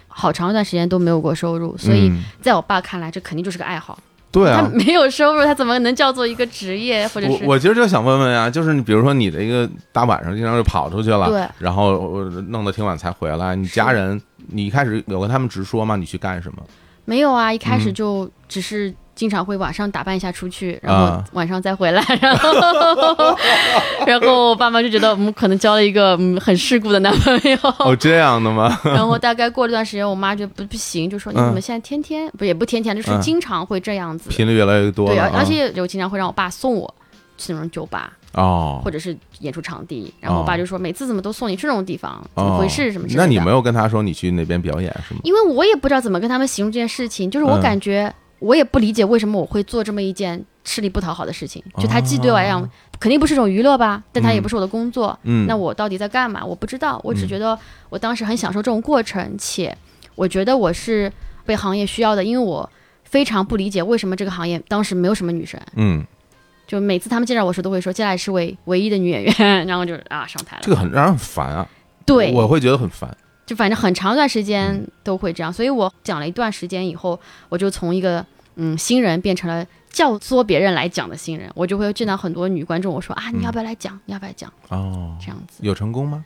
[0.08, 3.98] 好长一段时间都没有过收入，所以在我爸看来，这肯定就是个爱好。
[4.32, 7.08] 对啊，他没有收入，他怎么能叫做一个职业？
[7.08, 15.96] 或者是我我其实就想问问呀，就是你比如说你的一个大晚上经常就跑出去了，对，然后弄得挺晚才回来，你家人你一开始有跟他们直说吗？
[15.96, 16.62] 你去干什么？
[17.06, 18.92] 没有啊，一开始就只是。
[19.16, 22.52] 经常会晚上打扮一下出去，然后晚上再回来， 然后
[24.06, 27.58] 然后我爸妈就觉得我们可能交了一个嗯很世故的男朋友。
[27.80, 28.78] 哦，这样的吗？
[28.84, 35.06] 然后大概过了段时间，我妈就不不行，就说你怎么现在天天不也不天天，就是经常会这样子，频率越来越多。
[35.08, 36.94] 对，而且就经常会让我爸送我
[37.38, 40.12] 去那种酒吧哦，或者是演出场地。
[40.20, 42.92] 然后我爸就说每次怎么都送你去这种地方，怎么回事？
[42.92, 43.06] 什么？
[43.10, 45.20] 那你没有跟他说你去那边表演是吗？
[45.24, 48.12] 因为我也不知道怎么跟他们形容这件事情，就是我感觉。
[48.38, 51.62] 我也不理解为什么我会做这么一件吃力不讨好的事情。
[51.78, 52.68] 就它既对我来讲
[53.00, 55.18] 肯定不是一种娱乐吧，但它也不是我的工作。
[55.22, 56.44] 嗯，那我到底在干嘛？
[56.44, 57.00] 我不知道。
[57.02, 59.76] 我只觉得我当时很享受这种过程，且
[60.14, 61.12] 我觉得我是
[61.44, 62.68] 被行业需要的，因为我
[63.04, 65.60] 非常不理解为什么这个行业当时没有什么女生。
[65.74, 66.04] 嗯，
[66.66, 70.62] 就每次他们介绍我时都会说，接下来是唯唯一的女演员，然后就啊上台了。
[70.62, 71.66] 这个很让人很烦啊。
[72.04, 73.16] 对，我会觉得很烦。
[73.46, 83.98] 就反正很长一段时间都会这样，所以我讲了一段时间以后，我就从一个嗯新人变成了教唆别人来讲的新人，我就会见到很多女观众，我说啊，你要不要来讲？
[84.06, 84.52] 你要不要讲？
[84.68, 86.24] 哦，这样子有成功吗？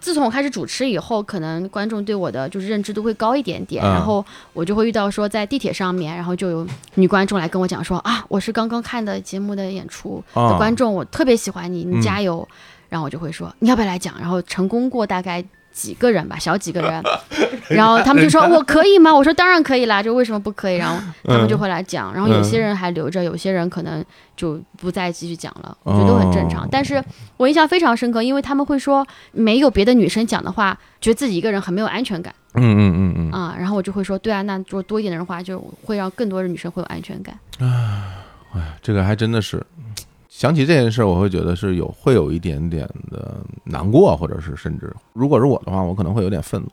[0.00, 4.24] 自从我开始主持以后，可能观众对我的就是认知度会高一点点，然后
[4.54, 12.46] 我就会遇到说在地铁上面，然后就有女观众来跟我讲说啊，我是刚刚看的节目的演出的观众，我特别喜欢你，你加油。
[12.88, 14.14] 然后我就会说你要不要来讲？
[14.18, 15.44] 然后成功过大概。
[15.74, 17.02] 几个人吧，小几个人，
[17.68, 24.02] 然后他们就说：“我可以吗？”我说：“当然可以啦，就为什么不可以？”然后他们就会来讲，然后有些人还留着，有些人可能
[24.36, 26.66] 就不再继续讲了，我觉得都很正常。
[26.70, 27.02] 但是
[27.36, 32.32] 我印象非常深刻，因为他们会说没有别的女生讲的话，觉得自己一个人很没有安全感。
[32.54, 38.14] 嗯嗯嗯嗯啊，然后我就会说：“对啊，那如果多一点的人话，就会让更多的女生会有安全感。”啊，
[38.54, 39.60] 哎，这个还真的是。
[40.34, 46.68] 想起这件事，我会觉得是有会有一点点的难过，或者是甚至，如果是我的话，我可能会有点愤怒，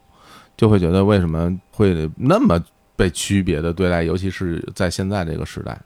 [0.57, 2.59] 就会觉得为什么会那么
[2.95, 5.79] 被区别的对待，尤其是在现在这个时代，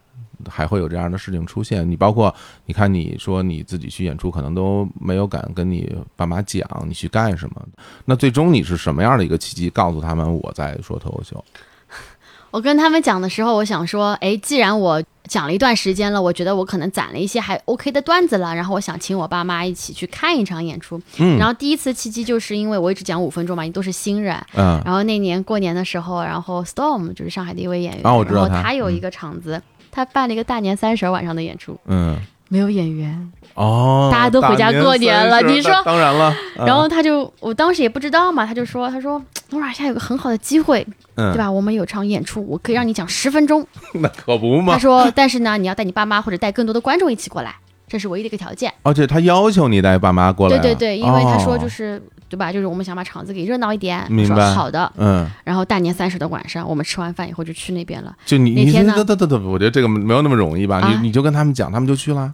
[0.47, 1.87] 还会有这样的事情出现。
[1.91, 2.33] 你包括
[2.65, 7.61] 你看，你说你自己去演出，可能都没有敢跟你爸妈讲你去干什么。
[8.05, 11.43] 那最终你是什么样的一个契机告诉他们我在说脱口秀？
[12.55, 20.97] 我跟他们讲的时候，我想说，哎，既然我讲了一段时间了，我觉得我可能攒了一些还 OK 的段子了，然后我想请我爸妈一起去看一场演出。
[21.17, 24.41] 嗯，然后第一次契机就是因为我一直讲五分钟嘛，你都是新人。
[24.53, 31.77] 嗯，然后那年过年的时候，然后 Storm 就是上海的一位演员，然后他有一个场子，他办了一个大年三十晚上的演出。
[31.87, 33.33] 嗯，没有演员。
[33.55, 36.35] 哦，大家都回家过年了，你说当然了。
[36.65, 41.49] 然后他就，我当时也不知道嘛，他就说，他说，罗尔现在有个很好的机会，对吧？
[41.49, 43.65] 我们有场演出，我可以让你讲十分钟。
[43.95, 44.73] 那可不嘛。
[44.73, 47.55] 他说，但是呢，你要带你爸妈或者带更多的观众一起过来，
[47.87, 48.73] 这是唯一的一个条件。
[48.83, 50.57] 而且他要求你带爸妈过来。
[50.57, 52.51] 对对对，因为他说就是，对吧？
[52.51, 54.05] 就是我们想把场子给热闹一点。
[54.09, 54.53] 明白。
[54.53, 55.25] 好的，嗯。
[55.45, 58.13] 然后大年三十的晚上，我们吃完饭以后就去那边了。
[58.25, 58.93] 就你那天呢？
[59.05, 60.81] 对对对，我觉得这个没有那么容易吧？
[60.89, 62.33] 你你就跟他们讲，他们就去了。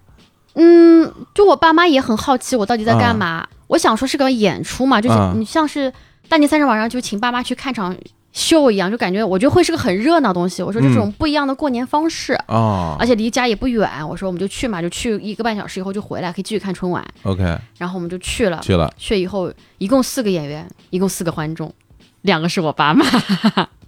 [0.56, 3.48] 嗯，就我爸妈也很好奇我到底在干嘛。
[3.68, 5.92] 我想说是个演出嘛，就是你像是
[6.28, 7.96] 大年三十晚上就请爸妈去看场
[8.34, 10.62] 秀一样，就感觉我觉得会是个很热闹东西。
[10.62, 13.90] 我说这种不一样的过年方式啊，而且离家也不远。
[14.08, 17.06] 我说我们就去嘛，就去一个半小时以后就回来，可以继续看春晚。
[17.24, 17.44] OK，
[17.78, 21.74] 然后我们就去了，去了，去以后一共四个演员，一共四个观众，
[22.24, 23.06] 两个是我爸妈。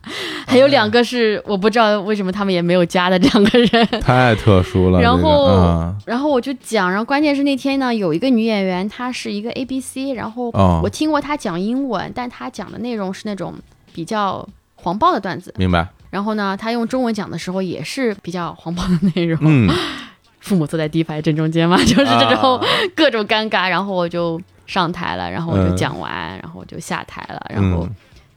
[0.46, 5.02] 还有两个是我不知道为什么他们也没有加的两个人， 太特殊了。
[5.02, 10.52] 然后，然后我就讲，然后关键是那天呢，有一个女演员，她是一个 A B C，然后
[10.84, 13.54] 我听过她讲英文，但她讲的内容是那种
[13.94, 15.54] 比较黄暴的段子。
[15.58, 15.88] 明白。
[16.10, 19.40] 然后呢，她用中文讲的时候也是比较黄暴的内容。
[19.42, 19.70] 嗯。
[20.42, 22.60] 父母坐在第一排正中间嘛，就是这种
[22.94, 23.70] 各种尴尬。
[23.70, 26.12] 然后我就上台了，然后我就讲完，
[26.42, 27.88] 然后我就下台了，然后。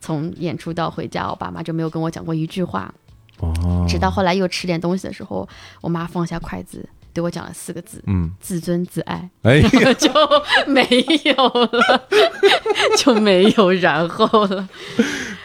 [0.07, 2.95] 从演出到回家，我爸妈就没有跟我讲过一句话。
[3.41, 5.47] 哦，直到后来又吃点东西的时候，
[5.81, 9.29] 我妈放下筷子对我讲了四个字：嗯，自尊自爱。
[9.43, 9.61] 哎，
[9.99, 10.11] 就
[10.69, 10.87] 没
[11.25, 12.09] 有了，
[12.97, 14.69] 就没有然后了。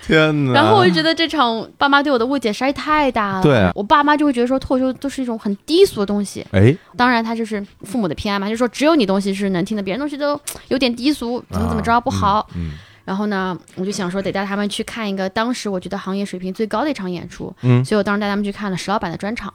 [0.06, 0.54] 天哪！
[0.54, 3.41] 然后我就觉得这场爸妈对我的误解实在太大了。
[3.41, 6.45] 对，我爸妈就会觉得说脱口秀都是一种很低俗的东西。
[6.52, 12.47] 哎，当然他就是父母的偏爱嘛，就说只有你东西是能听的，别人东西都有点低俗，怎么怎么着不好。
[12.56, 12.71] 嗯。
[13.05, 19.53] 然后呢，我就想说得带他们去看一个当时我觉得行业水平最高的一场演出，嗯，所以我当时带他们去看了石老板的专场。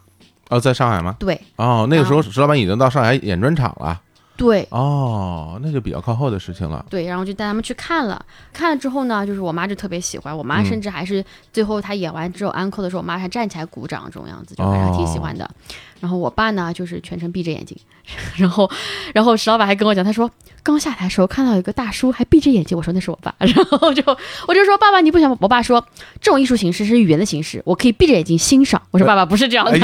[0.48, 1.16] 哦，在上海吗？
[1.18, 1.40] 对。
[1.56, 4.00] 哦，那个时候石老板已经到上海演专场了。
[4.36, 4.66] 对。
[4.70, 6.84] 哦，那就比较靠后的事情了。
[6.90, 15.50] 对，然后就带他们去看了，看了之后呢，就是我妈就特别喜欢，我妈甚至还是最后她演完之后安扣的时候，我妈还站起来鼓掌这种样子，就还是挺喜欢的。
[16.00, 17.76] 然后我爸呢，就是全程闭着眼睛。
[18.36, 18.70] 然后，
[19.12, 20.30] 然后石老板还跟我讲，他说
[20.62, 22.78] 刚下台的时候看到有个大叔还闭着眼睛。
[22.78, 23.34] 我说那是我爸。
[23.40, 24.00] 然后就
[24.46, 25.36] 我就说爸爸你不想？
[25.40, 25.84] 我爸说
[26.20, 28.80] 这种艺术形式是语言的形式，我可以闭着眼睛欣赏。
[28.92, 29.78] 我说爸爸不是这样的，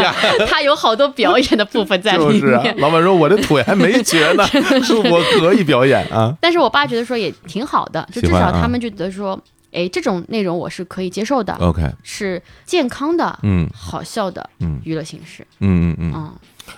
[0.46, 2.76] 他有好多表演的部分在里面。
[2.78, 4.46] 老板说我的腿还没瘸呢，
[5.10, 6.32] 我可以表演啊。
[6.40, 9.36] 但是我爸觉得说也挺好的，就至少他们觉得说。
[9.72, 11.54] 哎，这种内容我是可以接受的。
[11.54, 15.46] OK，是健康的，嗯，好笑的，嗯，娱乐形式。
[15.60, 16.32] 嗯嗯嗯。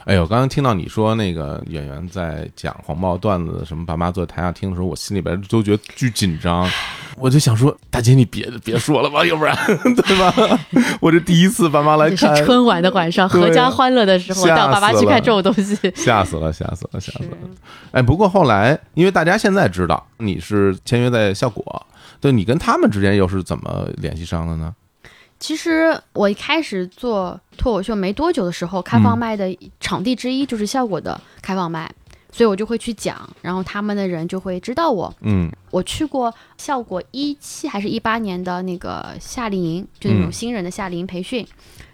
[0.05, 6.69] 哎呦，刚刚听到你说那个演员在讲黄暴段子，什么爸妈坐在台下听的时候，我心里边都觉得巨紧张。
[7.17, 9.55] 我就想说，大姐你别别说了吧，要不然
[9.85, 10.59] 对吧？
[11.01, 17.37] 我这第一次爸妈来看春晚的晚上，阖家欢乐的时候，带爸妈去看这种东西，吓死了，吓死了，吓死了。
[17.93, 21.87] 哎，不过后来，因为大家现在知道你是签约在效果。
[22.25, 24.75] 对你跟他们之间又是怎么联系上的呢？
[25.39, 31.93] 其实我一开始做脱口秀没多久的时候，开放麦的场地之一就是效果的开放麦，
[32.33, 35.15] 所以我就会去讲，然后他们的人就会知道我。
[35.21, 41.47] 嗯，我去过效果一七还是一八年的那个夏令营，就那种新人的夏令营培训，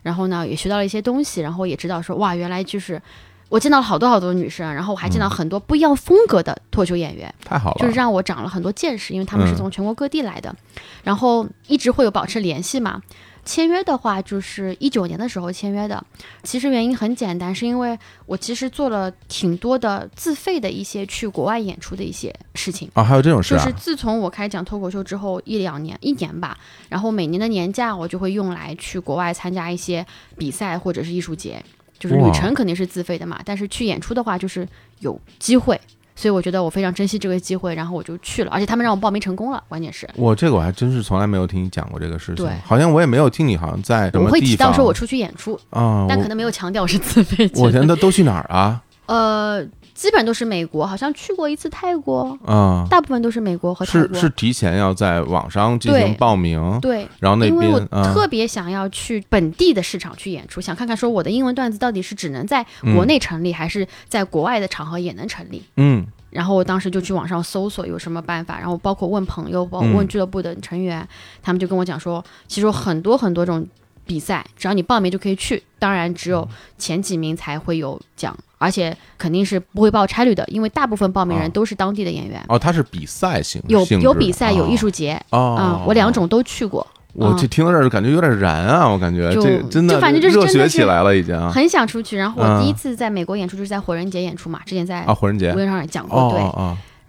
[0.03, 3.03] 然后呢也学到了一些东西，然后也知道说哇，原来就是。
[3.51, 10.55] 我见到了好多好多女生，然后我还见到很多不一样风格的脱口秀演员，太好了，就是让我长了很多见识，因为他们是从全国各地来的，
[11.03, 13.03] 然后一直会有保持联系嘛。
[13.43, 16.05] 签约的话，就是一九年的时候签约的，
[16.43, 26.57] 其实原因很简单，是因为我其实做了挺多的自费的一些去国外演出的一些事情啊，还有这种事啊，就是自从我开始讲脱口秀之后一两年一年吧，
[26.91, 31.65] 然后每年的年假我就会用来去国外参加一些比赛或者是艺术节。
[32.01, 34.67] 就是旅程肯定是自费的嘛，但是去演出的话就是
[34.99, 35.79] 有机会，
[36.17, 40.09] 所以我觉得我非常珍惜这个机会，然后我就去了，而且他们让我报名成功了，关键是。
[40.17, 47.49] 我这个我还真是从来没有听你讲过这个事情，对，好像我也没有听你好像在什么我会提到说我出去演出啊，但可能没有强调是自费。
[47.55, 48.83] 我觉得都去哪儿啊？
[49.07, 49.65] 呃。
[50.01, 54.15] 基本都是美国，好像去过一次泰国啊，大部分都是美国和泰国。
[54.15, 65.63] 是是提前要在网上进行报名，对，然后那边因为我特别想要去本地的市场去演出，想看看说我的英文段子到底是只能在国内成立，还是在国外的场合也能成立。
[65.77, 71.07] 嗯，然后我当时就去网上搜索有什么办法，然后包括问朋友，包括问俱乐部的成员，
[71.43, 73.67] 他们就跟我讲说，其实有很多很多种
[74.07, 78.35] 比赛，只要你报名就可以去，当然只有前几名才会有奖。
[78.61, 82.45] 而且肯定是不会报差旅的，因为大部分报名人都是当地的演员。
[82.47, 85.19] 哦，它是比赛型，有有比赛，有艺术节。
[85.31, 86.87] 啊，我两种都去过。
[87.15, 88.87] 我就听到这儿就感觉有点燃啊！
[88.87, 92.17] 我感觉这真的就反正就是热血起来了，已经很想出去。
[92.17, 96.41] 然后我第一次在美国演出就是在火人节演出嘛，之前在啊火人节上也讲过，对。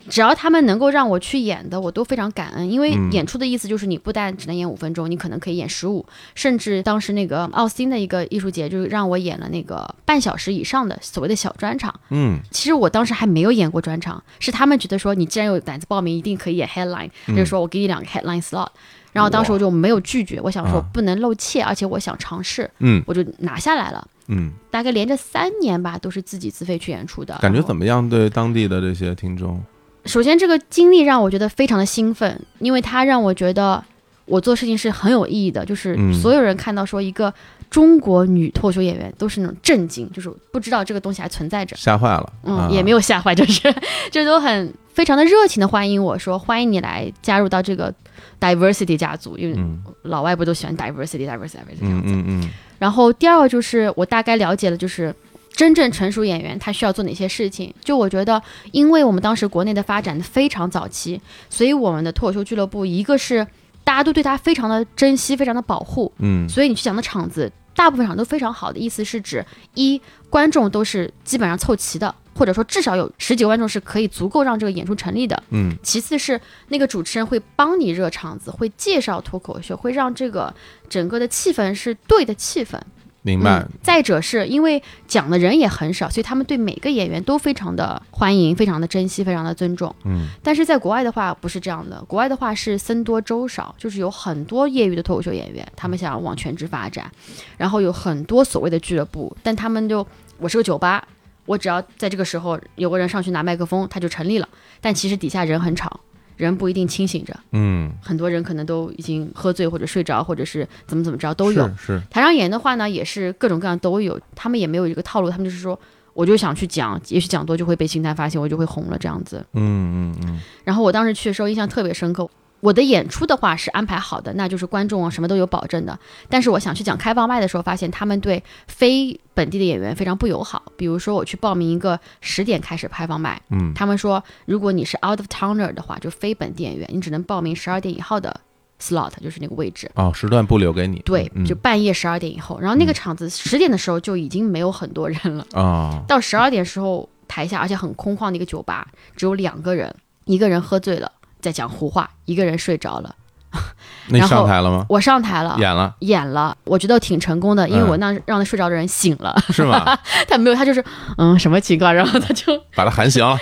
[0.10, 2.70] 只要他们能够让我去演的，我都非常感恩。
[2.70, 11.94] 因为演出的意思就是你不但只能演五分钟，你可能可以演十五，甚至当时那个奥斯汀的一个艺术节，就是让我演了那个半小时以上的所谓的小专场。
[12.10, 18.68] 嗯，其实我当时还没有演过专场，是他们觉得说你既然有胆子报名，一定可以演 headline，就是说我给你两个 headline slot。
[19.14, 24.08] 然后当时我就没有拒绝，我想说不能露怯，而且我想尝试，嗯，我就拿下来了。
[24.28, 27.38] 嗯，大概连着三年吧，都是自己自费去演出的。
[27.42, 28.08] 感觉怎么样？
[28.10, 29.62] 对当地的这些听众？
[30.06, 33.84] 首先，这个经历让我觉得非常的兴奋，因为它让我觉得
[34.26, 35.64] 我做事情是很有意义的。
[35.64, 37.32] 就是所有人看到说一个
[37.70, 42.34] 中国女脱口秀演员都是那种震惊，就是不知道这个东西还存在着，吓坏了。
[42.44, 43.74] 嗯，也没有吓坏，就是
[44.12, 47.94] 就都很非常的热情的欢迎我说欢迎你来加入到这个
[48.40, 49.58] diversity 家族，因为
[50.04, 52.08] 老外不都喜欢 diversity diversity diversity 这样子。
[52.08, 52.50] 嗯嗯。
[52.80, 55.14] 然后第二个就是我大概了解了，就是。
[55.54, 57.74] 真正成熟演员他需要做哪些事情？
[57.84, 63.46] 就我觉得，因为我们当时国内的发展非常早期，所以我们的脱口秀俱乐部，一个是
[63.84, 75.76] 大家都对他非常的珍惜，非常的保护，嗯，所以你去讲的场子，大部分场都非常好的意思是指一观众都是基本上凑齐的，或者说至少有十几个观众是可以足够让这个演出成立的，嗯。
[75.84, 80.54] 其次是那个主持人会帮你热场子，会介绍脱口秀，会让这个
[80.90, 82.80] 整个的气氛是对的气氛。
[83.24, 83.66] 明白。
[83.82, 89.94] 再者是因为讲的人也很少，所以他们对每个演员都非常的欢迎，非常的珍惜，非常的尊重。
[90.06, 90.28] 嗯。
[90.42, 97.12] 但是在国外的话不是这样的，国外的话是僧多粥少，就是有很多业余的脱口秀演员，他们想要往全职发展，
[97.58, 100.06] 然后有很多所谓的俱乐部，但他们就
[100.38, 101.08] 我是个酒吧，
[101.46, 106.00] 我只要在这个时候有个人上去拿麦克风，他就成立了，但其实底下人很吵。
[106.46, 111.70] 人不一定清醒着，嗯，很多人可能都已经喝醉或者睡着，或者是怎么怎么着都有。
[111.78, 114.20] 是台上演的话呢，也是各种各样都有。
[114.36, 115.80] 他们也没有一个套路，他们就是说，
[116.14, 119.46] 我就想去讲，也许讲多就会被星探发现，我就会红了这样子。
[119.54, 120.40] 嗯嗯嗯。
[120.64, 122.30] 然后我当时去的时候印象特别深刻。
[122.62, 126.00] 我的演出的话是安排好的，那就是观众什么都有保证的。
[126.30, 130.63] 但是我想去讲开放麦的时候，发现他们对非本地的演员非常不友好。
[130.78, 138.39] 比如说我去报名一个十点开始开放麦，嗯，他们说如果你是 out of towner 的话，就非本地演员，你只能报名十二点以后的
[138.80, 139.89] slot，就是那个位置。
[139.95, 141.00] 哦，时段不留给你。
[141.04, 142.60] 对，就半夜十二点以后。
[142.60, 146.04] 然后那个场子十点的时候就已经没有很多人了啊。
[146.08, 149.93] 到十二点时候，台下而且很空旷的一个酒吧，只有两个人，
[150.26, 151.12] 一个人喝醉了。
[151.42, 153.16] 在讲胡话，一个人睡着了。
[154.08, 154.86] 你上台了吗？
[154.88, 156.56] 我上台了，演了，演了。
[156.64, 159.36] 我觉得挺成功的，因为我那让那睡着的人醒了。
[159.50, 159.98] 是吗？
[160.28, 160.82] 他没有，他就是
[161.18, 161.94] 嗯，什么情况？
[161.94, 163.38] 然后他就 把他喊醒了。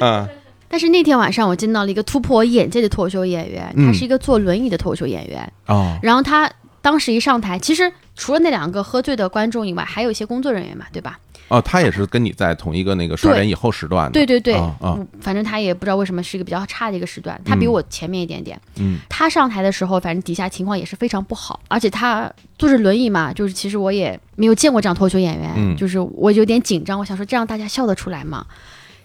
[0.00, 0.28] 嗯。
[0.68, 5.52] 但是那天晚上，我见到了一个突破我眼界的脱口秀演员，他是一个坐轮椅的脱口秀演员。
[5.66, 5.96] 哦。
[6.02, 6.48] 然后他
[6.80, 11.18] 当时一上台，其实除了那两个喝醉的观众以外，还有一些工作人员嘛，对吧？
[11.48, 14.12] 哦，他也是跟你在同一个那个十二点以后时段的。
[14.12, 18.60] 对对对，啊，反正他也不知道为什么是一个比较差的一个时段，他比我前面一点点。
[18.80, 22.28] 嗯，他上台的时候，反正底下情况也是非常不好，而且他
[22.58, 28.44] 坐着轮椅嘛，就是其实我也没有见过这样脱口秀演员，就是我有点紧张，我想说这样大家笑得出来吗？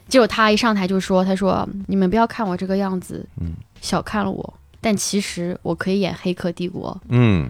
[0.07, 3.51] 结果他一上台就说：“他说你们不要看我这个样子，嗯，
[3.81, 6.91] 小看了我，但其实我可以演《黑客帝国》。
[7.09, 7.49] 嗯，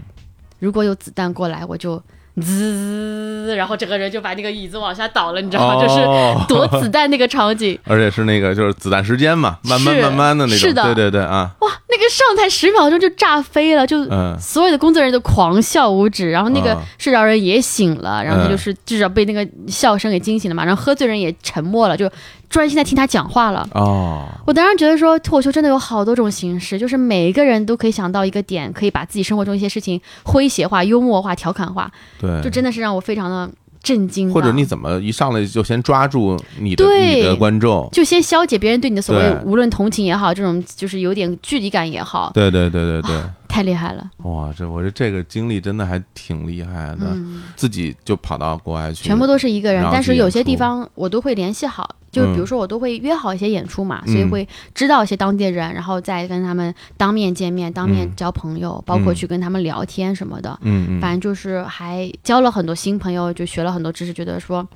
[0.60, 2.02] 如果有子弹过来，我就。”
[2.40, 5.82] 滋，然后整个人就把那个椅子往下倒了，你知道吗？
[5.82, 6.06] 就是
[6.48, 11.52] 躲子弹那个场景， 而且是那个就是子弹时间嘛，慢慢慢慢的那种，是的，对对对啊！
[11.60, 14.06] 哇，那个上台十秒钟就炸飞了，就
[14.40, 22.10] 所有的工作人员都狂笑无止，然后那个睡着人也醒了，然后他就是至少被那个笑声给惊醒了嘛，然后喝醉人也沉默了，就。
[22.52, 24.28] 专心在听他讲话了哦！
[24.46, 31.90] 我当然觉得说脱口秀真的有好多种形式，就是每一个人都可以想到一个点，可以把自己生活中一些事情诙谐化、幽默化、调侃化。
[32.20, 33.50] 对，就真的是让我非常的
[33.82, 34.32] 震惊。
[34.34, 42.30] 或者你怎么一上来就先抓住你的你的观众，就先消解别人对你的所谓无论同情也好，这种就是有点距离感也好。
[42.34, 43.22] 对对对对对。
[43.52, 44.10] 太厉害了！
[44.24, 47.16] 哇，这我觉得这个经历真的还挺厉害的，
[47.56, 49.86] 自己就跑到国外去，全部都是一个人。
[49.92, 60.58] 但是有些地方我都会联系好，就比如说我都会约好一些演出嘛，所以会知道一些当地人，然后再跟他们当面见面、当面交朋友，包括去跟他们聊天什么的。
[60.62, 64.68] 嗯嗯，反正就是还交了很多新朋友，就学了很多知识，觉得说。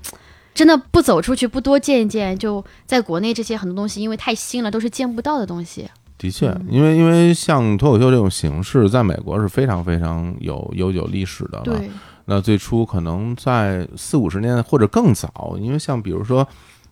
[0.55, 5.85] 真的不走出去，不多见一见，就在国内这些很多东西，因为太新了，都是见不到的东西。
[6.17, 11.81] 的确，因为因为像脱口秀这种形式，在美国是非常非常有悠久历史的了。
[12.25, 16.47] 那最初可能在四五十年或者更早，因为像比如说。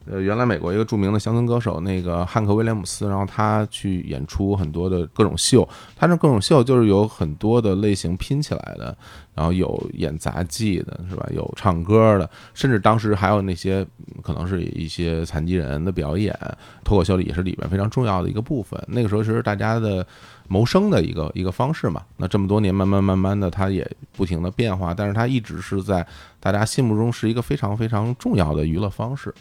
[0.06, 8.96] 呃，原来美国一个著名的乡村歌手，那个汉克·威廉姆斯，然后他去演出很多的各种秀，他这各种秀就是有很多的类型拼起来的，
[9.34, 11.26] 然后有演杂技的，是吧？
[11.34, 13.86] 有唱歌的，甚至当时还有那些
[14.22, 16.38] 可能是一些残疾人的表演，
[16.84, 18.78] 脱口秀里也是里面非常重要的一个部分。
[18.88, 20.06] 那个时候其实大家的
[20.50, 22.04] 谋生的一个一个方式嘛。
[22.18, 26.06] 那这么多年，慢慢慢慢的，它也不停的变化，但是它一直是在
[26.42, 29.34] 大家心目中是一个非常非常重要的娱乐方式。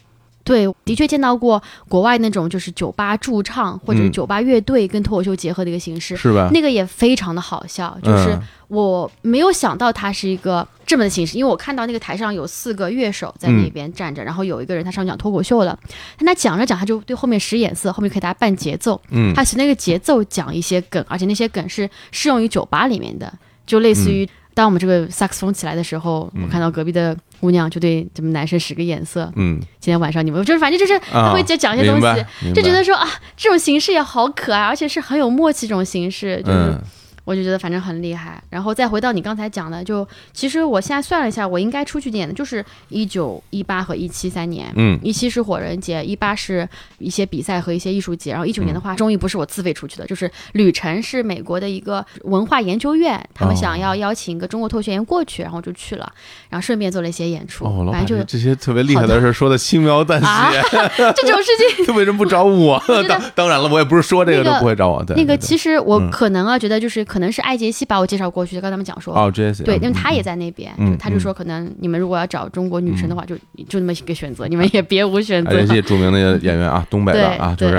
[0.45, 6.49] 对，的确见到过国外那种就是酒吧驻唱或者酒吧乐队跟脱口秀结合的一个形式，是吧？
[6.53, 8.37] 那个也非常的好笑，就是
[8.69, 15.79] 我没有想到它是一个这么的形式，因为我看到那个台上有四个乐手在那边站着，然后有一个人他上去讲脱口秀了，
[16.19, 23.33] 他讲着讲他就对后面使眼色，后面可以大家伴节奏，嗯，他随那个节奏讲一些梗，而且那些梗是适用于酒吧里面的，
[23.67, 24.29] 就类似于。
[24.55, 29.31] 当我们这个萨克斯风起来的时候，我看到隔壁的姑娘就对咱们男生使个眼色。
[29.37, 36.79] 嗯，今天晚上你们就是反正就是他会讲讲一些东西，就觉得说啊，这种形式也好可爱，而且是很有默契这种形式，就是。
[37.25, 46.69] 我就觉得反正很厉害，然后再回到你刚才讲的，就其实我现在算了一下，我应该出去演的就是一九一八和一七三年，嗯，一七是火人节，一八是
[46.99, 56.13] 一些比赛和一些艺术节，然后一九年的话，终于不是我自费出去的，就是旅程是美国的一个文化研究院，他们想要邀请一个中国脱口秀演员过去，然后就去了，
[56.51, 57.65] 然后顺便做了一些演出。
[57.65, 60.27] 哦，反正就这些特别厉害的事说的轻描淡写，
[61.15, 62.83] 这种事情，他为什么不找我？
[63.09, 65.05] 当当然了，我也不是说这个都不会找我。
[65.05, 67.85] 对那个其实我可能啊，觉得就是可能是艾杰西。
[67.85, 73.37] 把我介绍过去，跟他们讲说，哦，Jesse，对，因为他也在那边，他就说，可能你们如果要找中国女生的话，就
[73.69, 75.61] 就那么一个选择，你们也别无选择。
[75.61, 77.79] 杰西著名的演员啊，东北的啊，就是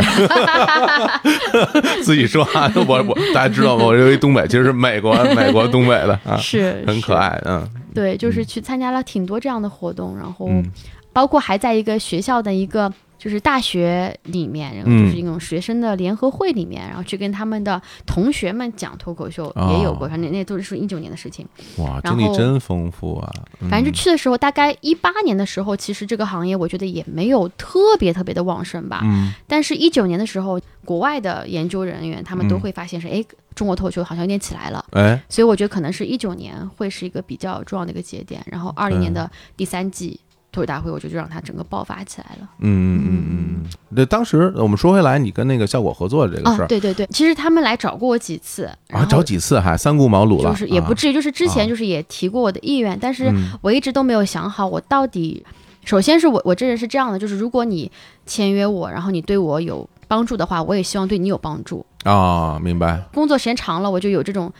[2.04, 3.86] 自己说啊，我我大家知道吗？
[3.86, 10.48] 我认为东北其实是美国，美国东北的啊， 是很可爱，嗯，对，就是去参加了挺多这样的活动，然后
[11.12, 12.94] 包括还在一个学校的一个。
[13.24, 21.48] 就是大学里面，然后就是一种学生的联合会里面，然后去跟他们的同学们讲脱口秀，也有过，反正那都是一九年的事情。
[21.78, 23.32] 哇，经历真丰富啊！
[23.70, 29.00] 反正就去的时候，大概一八年的时候，其实这个行业我觉得也没有特别特别的旺盛吧。
[29.06, 29.32] 嗯。
[29.48, 33.24] 但是，一九年的时候，国外的研究人员他们都会发现是，哎，
[33.56, 34.84] 中国脱口秀好像有点起来了。
[34.92, 35.24] 哎。
[35.30, 38.46] 所以，我觉得可能是一九年会是一个比较重要的一个节点。
[38.48, 40.20] 然后，二零年的第三季。
[40.54, 42.48] 脱口大会，我觉得就让它整个爆发起来了。
[42.60, 43.70] 嗯嗯嗯嗯。
[43.90, 55.44] 那当时我们说回来，你跟那个效果合作这个事儿，对对对，其实他们来找过我几次啊，找几次还三顾茅庐了，就是也不至于，就是之前就是也提过我的意愿，但是我一直都没有想好，我到底，
[55.84, 57.92] 首先是我我这人是这样的，就是如果你
[58.28, 63.02] 签约我，然后你对我有帮助的话，我也希望对你有帮助啊，明白。
[63.12, 64.54] 工作时间长了，我就有这种。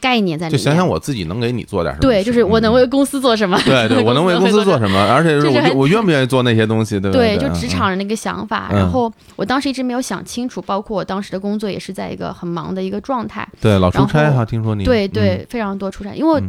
[0.00, 2.02] 概念在里面，就想想我自己能给你做点什么。
[2.02, 3.58] 对，就是我能为公司做什么。
[3.64, 7.16] 对对， 我能为公司做什么，而且是我我愿不愿意做那些东西，对吧？
[7.16, 8.68] 对，就职场人的一个想法。
[8.70, 13.48] 然后我当时一直没有想清楚，包括我当时的工作也是在一个很忙的一个状态。
[13.60, 14.84] 对，老出差哈，听说你。
[14.84, 16.42] 对对，非常多出差，因为。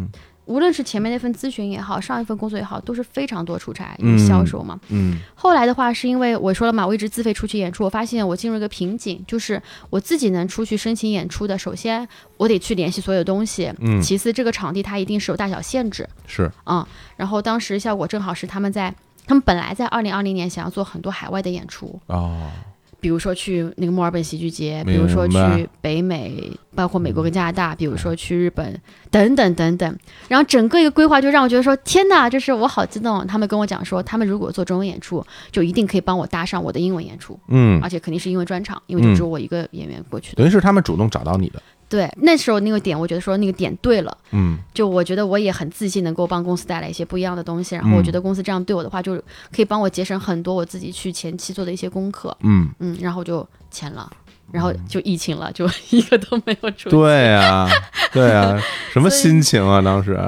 [0.45, 4.79] 无论是前面那份咨询也好，上一份工作也好，都是非常多出差，因为销售嘛。
[4.89, 5.19] 嗯。
[5.33, 14.01] 后来的话，是因为我说了嘛，我一直自费出去演出，我发现我进入一个瓶颈，就是我自己能出去申请演出的，首先我得去联系所有东西，嗯。
[14.01, 16.07] 其次，这个场地它一定是有大小限制。
[16.27, 16.51] 是。
[16.65, 16.85] 嗯。
[17.15, 18.93] 然后当时效果正好是他们在，
[19.25, 21.99] 他们本来在二零二零年想要做很多海外的演出。
[22.07, 22.51] 哦。
[23.05, 28.81] 比如说去那个墨尔本喜剧节，比如说去北美，包括美国跟加拿大，比如说去日本，
[29.11, 29.95] 等等等等。
[30.27, 33.23] 然后整个一个规划就让我觉得说，天哪，就是我好激动。
[33.27, 40.37] 他们跟我讲说，他们如果做中文演出，就一定可以帮我搭上我的英文演出，嗯，而且肯定是英文专场，因为就只有我一个演员过去的。
[40.37, 41.61] 等于是他们主动找到你的。
[41.95, 47.73] 对，那时候那个点，我觉得说那个点对了，嗯，就我觉得我也很自信，能够帮公司带来一些不一样的东西。
[47.75, 49.15] 然后我觉得公司这样对我的话，就
[49.55, 54.11] 可以帮我节省很多我自己去前期做的一些功课，嗯嗯，然后就签了，
[54.51, 56.89] 然后就疫情了，就一个都没有出。
[56.89, 57.65] 对啊，
[58.11, 60.19] 对啊， 什么心情啊当时？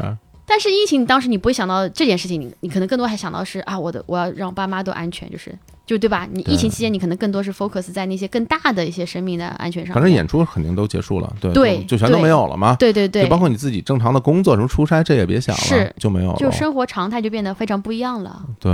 [0.45, 5.53] 但是疫情当时你不会想到这件事情，你你可能更多还想到是啊，我的我要让爸妈都安全，就是
[5.87, 6.27] 就对吧？
[6.31, 9.93] 你疫情期间，你可能更多是 focus 在那些更大的一些生命的安全上。
[9.95, 12.75] 反正演出肯定都结束了，对对，就全都没有了嘛。
[12.75, 16.37] 对对对，就包括你自己正常的工作，什么出差，这也别想了，是就没有了。
[16.37, 18.43] 就生活常态就变得非常不一样了。
[18.59, 18.71] 对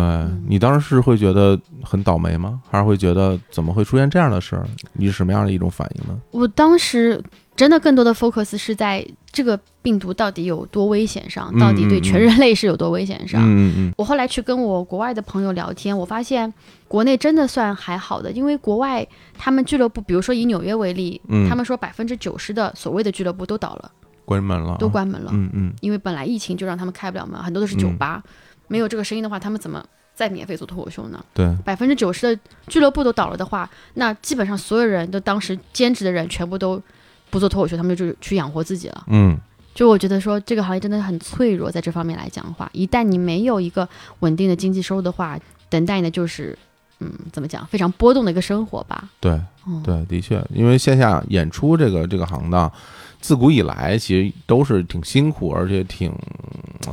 [0.47, 2.59] 你当时是会觉得很倒霉吗？
[2.69, 4.65] 还是会觉得怎么会出现这样的事儿？
[4.93, 6.19] 你是什么样的一种反应呢？
[6.31, 7.23] 我当时。
[7.55, 13.41] 真的更多的 focus 是在这个病毒到底有多危险上，到底对全人类是有多危险上。
[13.43, 13.93] 嗯嗯。
[13.95, 16.51] 我后来去跟我国外的朋友聊天，我发现
[16.87, 23.91] 国内真的算还好的，因为国外他们俱乐部，比如说以纽约为例，他们说百分之九十的所谓的俱乐部都倒了，
[24.25, 25.29] 关门了，都关门了。
[25.33, 25.73] 嗯嗯。
[25.81, 28.23] 因为本来疫情就让他们开不了门，很多都是酒吧，
[28.67, 29.83] 没有这个生意的话，他们怎么
[30.15, 31.23] 再免费做脱口秀呢？
[31.35, 31.55] 对。
[31.63, 36.81] 百分之九十的俱乐部都倒了的话，那基本上所有人都当时兼职的人全部都。
[37.33, 39.03] 不做脱口秀，他们就去养活自己了。
[39.07, 39.35] 嗯，
[39.73, 46.55] 就我觉得说这个行业真的很脆弱，在这方面来讲的话，一旦你没有一个稳定的经济收入的话，等待你的就是，
[46.99, 49.09] 嗯，怎么讲，非常波动的一个生活吧。
[49.19, 49.41] 对，
[49.83, 52.71] 对，的确，因为线下演出这个这个行当。
[53.23, 56.13] 自古以来，其实都是挺辛苦，而且挺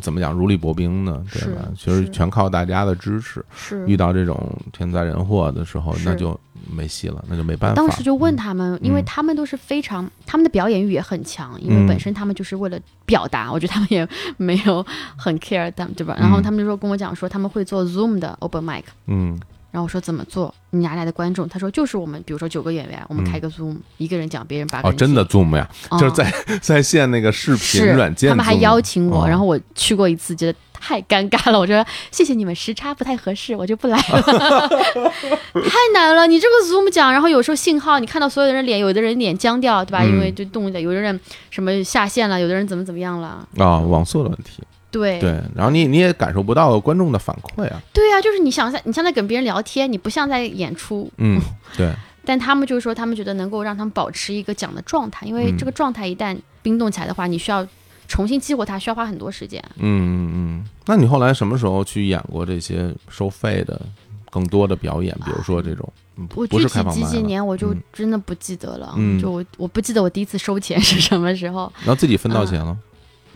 [0.01, 1.68] 怎么讲，如履薄冰的，对吧？
[1.76, 3.45] 其实全靠大家的支持。
[3.53, 6.39] 是遇到这种天灾人祸的时候，那就
[6.72, 7.74] 没戏了，那就没办法。
[7.74, 14.09] 当时就问他们，因为他们都是非常，他们的表演欲也很强，因为本身他们就是为了表达，我觉得他们也
[14.39, 16.16] 没有很 care 他们，对吧？
[16.16, 18.85] 然后他们就说跟我讲说，他们会做 Zoom 的 Open Mic。
[19.09, 19.37] 嗯。
[19.71, 20.53] 然后我说怎么做？
[20.71, 21.49] 你哪来的观众？
[21.49, 24.95] 他说就是我们，比如说九个演员，我们开个 Zoom，一个人讲，别人八个人。
[24.95, 28.31] 哦，真的 Zoom 呀，就是在在线那个视频软件。
[28.31, 31.59] 他们还邀请我，然后我去过一次，觉得太尴尬了。
[31.59, 34.68] 我说谢谢你们，时差不太合适，我就不来了。
[35.55, 40.05] 太难了，你这个 Zoom 讲，然后有时候信号，你看到所有的人脸，有的人脸僵掉，对吧？
[40.05, 41.18] 因为就动的，有的人
[41.51, 43.47] 什么下线了，有的人怎么怎么样了。
[43.59, 44.62] 啊，网速的问题。
[44.91, 47.80] 对对，然后你你也感受不到观众的反馈啊。
[47.93, 51.11] 对啊，就是你想在你像在跟别人聊天，你不像在演出。
[51.18, 51.41] 嗯，
[51.76, 51.93] 对。
[52.22, 57.66] 但他们就是说，他们觉得能够让他们保持一个讲的状态，因为这个状态一旦冰冻起来的话，你需要
[58.07, 59.61] 重新激活它，需要花很多时间。
[59.76, 60.64] 嗯嗯嗯。
[60.86, 63.80] 那你后来什么时候去演过这些收费的
[64.30, 65.16] 更多的表演？
[65.24, 65.91] 比如说这种，
[66.34, 68.93] 我具体几几年我就真的不记得了。
[68.99, 69.18] 嗯。
[69.20, 71.72] 就我我不记得我第一次收钱是什么时候。
[71.78, 72.76] 然后自己分到钱了。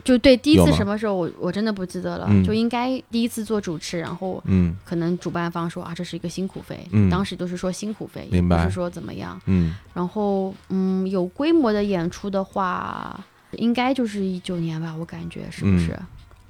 [0.05, 13.19] 就对，第一次什么时候我我真的不记得了，就应该第一次做主持，然后嗯，可能主办方说啊这是一个辛苦费，嗯，当时都是说辛苦费，不是说怎么样，嗯，然后嗯有规模的演出的话，
[13.53, 15.99] 应该就是一九年吧，我感觉是不是？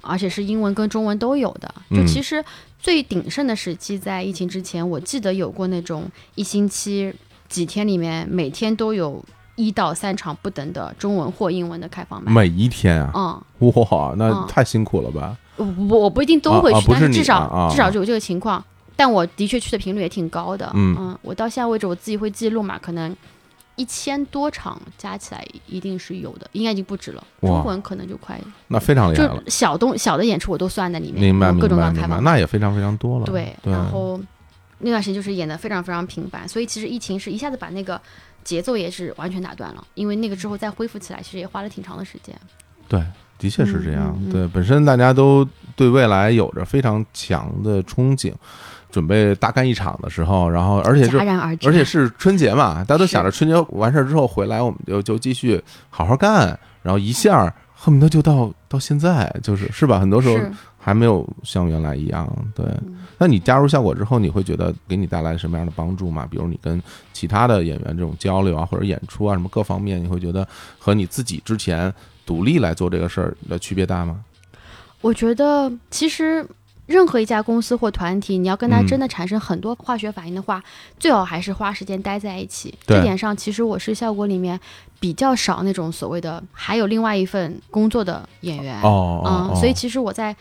[0.01, 2.43] 而且是英文跟中文都有的，就其实
[2.77, 7.13] 最鼎盛的时期在疫情之前，我记得有过那种一星期
[7.47, 9.23] 几天里面每天都有。
[9.55, 13.11] 一到三场不等的中文或英文的开放麦，每一天啊，
[13.59, 15.35] 嗯，哇，那太辛苦了吧？
[15.57, 18.63] 我我不一定都会去，但是至少至少就有这个情况。
[18.97, 23.15] 但我的确去的频率也挺高的，嗯，我到现在为止我自己会记录嘛，可能
[23.75, 27.23] 一千多场加起来一定是有的，应该已经不止了。
[27.41, 29.43] 中文可能就快，那非常厉害了。
[29.47, 33.25] 小东小的演出我都算在里面，明白各种各样开放，那也非常非常多了。
[33.25, 34.19] 对，然后
[34.79, 38.01] 那段时间就是演的非常非常频繁，所以其实疫情是一下子把那个。
[38.45, 42.33] 节奏也是完全打断了，因为那个之后再恢复起来，其实也花了挺长的时间。
[42.87, 43.03] 对，
[43.37, 44.17] 的确是这样。
[44.31, 48.31] 对，本身大家都对未来有着非常强的憧憬，
[48.91, 59.99] 准备大干一场的时候，然后而且是而且是春节嘛，大家都想着春节完事儿之后回来，我们就就继续好好干，然后一下恨不得就到到现在，就是是吧？
[59.99, 60.39] 很多时候。
[60.85, 62.63] 还没有像原来一样，对。
[63.17, 66.27] 那你加入效果之后，你会觉得给你带来什么样的帮助吗？
[66.29, 66.79] 比如你跟
[67.11, 71.91] 其他的演员这种交流啊，或者演出啊，什么各方面，你会觉得和你自己之前
[72.23, 74.23] 独立来做这个事儿的区别大吗？
[75.01, 76.47] 我觉得其实
[76.85, 80.63] 任何一家公司或团体，你要跟他真的产生很多化学反应的话，
[80.99, 82.71] 最好还是花时间待在一起。
[82.85, 84.59] 这点上，其实我是效果里面
[84.99, 90.35] 比较少那种所谓的还有另外一份工作的演员哦，嗯，所以其实我在。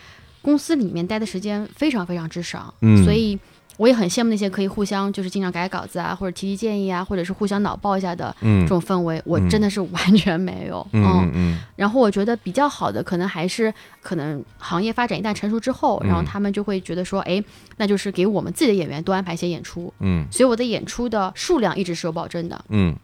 [0.45, 3.39] 公司里面待的时间非常非常之少，嗯，所以
[3.79, 11.59] 我也很羡慕那些可以互相就是经常改稿子啊，或者提提建议啊，或者是互相脑爆一下的这种氛围，我真的是完全没有，嗯嗯。
[11.75, 13.73] 然后我觉得比较好的可能还是
[14.03, 17.43] 可能行业发展一旦成熟之后，然后他们就会觉得说，哎，
[17.79, 22.95] 那就是给我们自己的演员多安排一些演出，嗯，所以我的演出的数量一直是有保证的，嗯。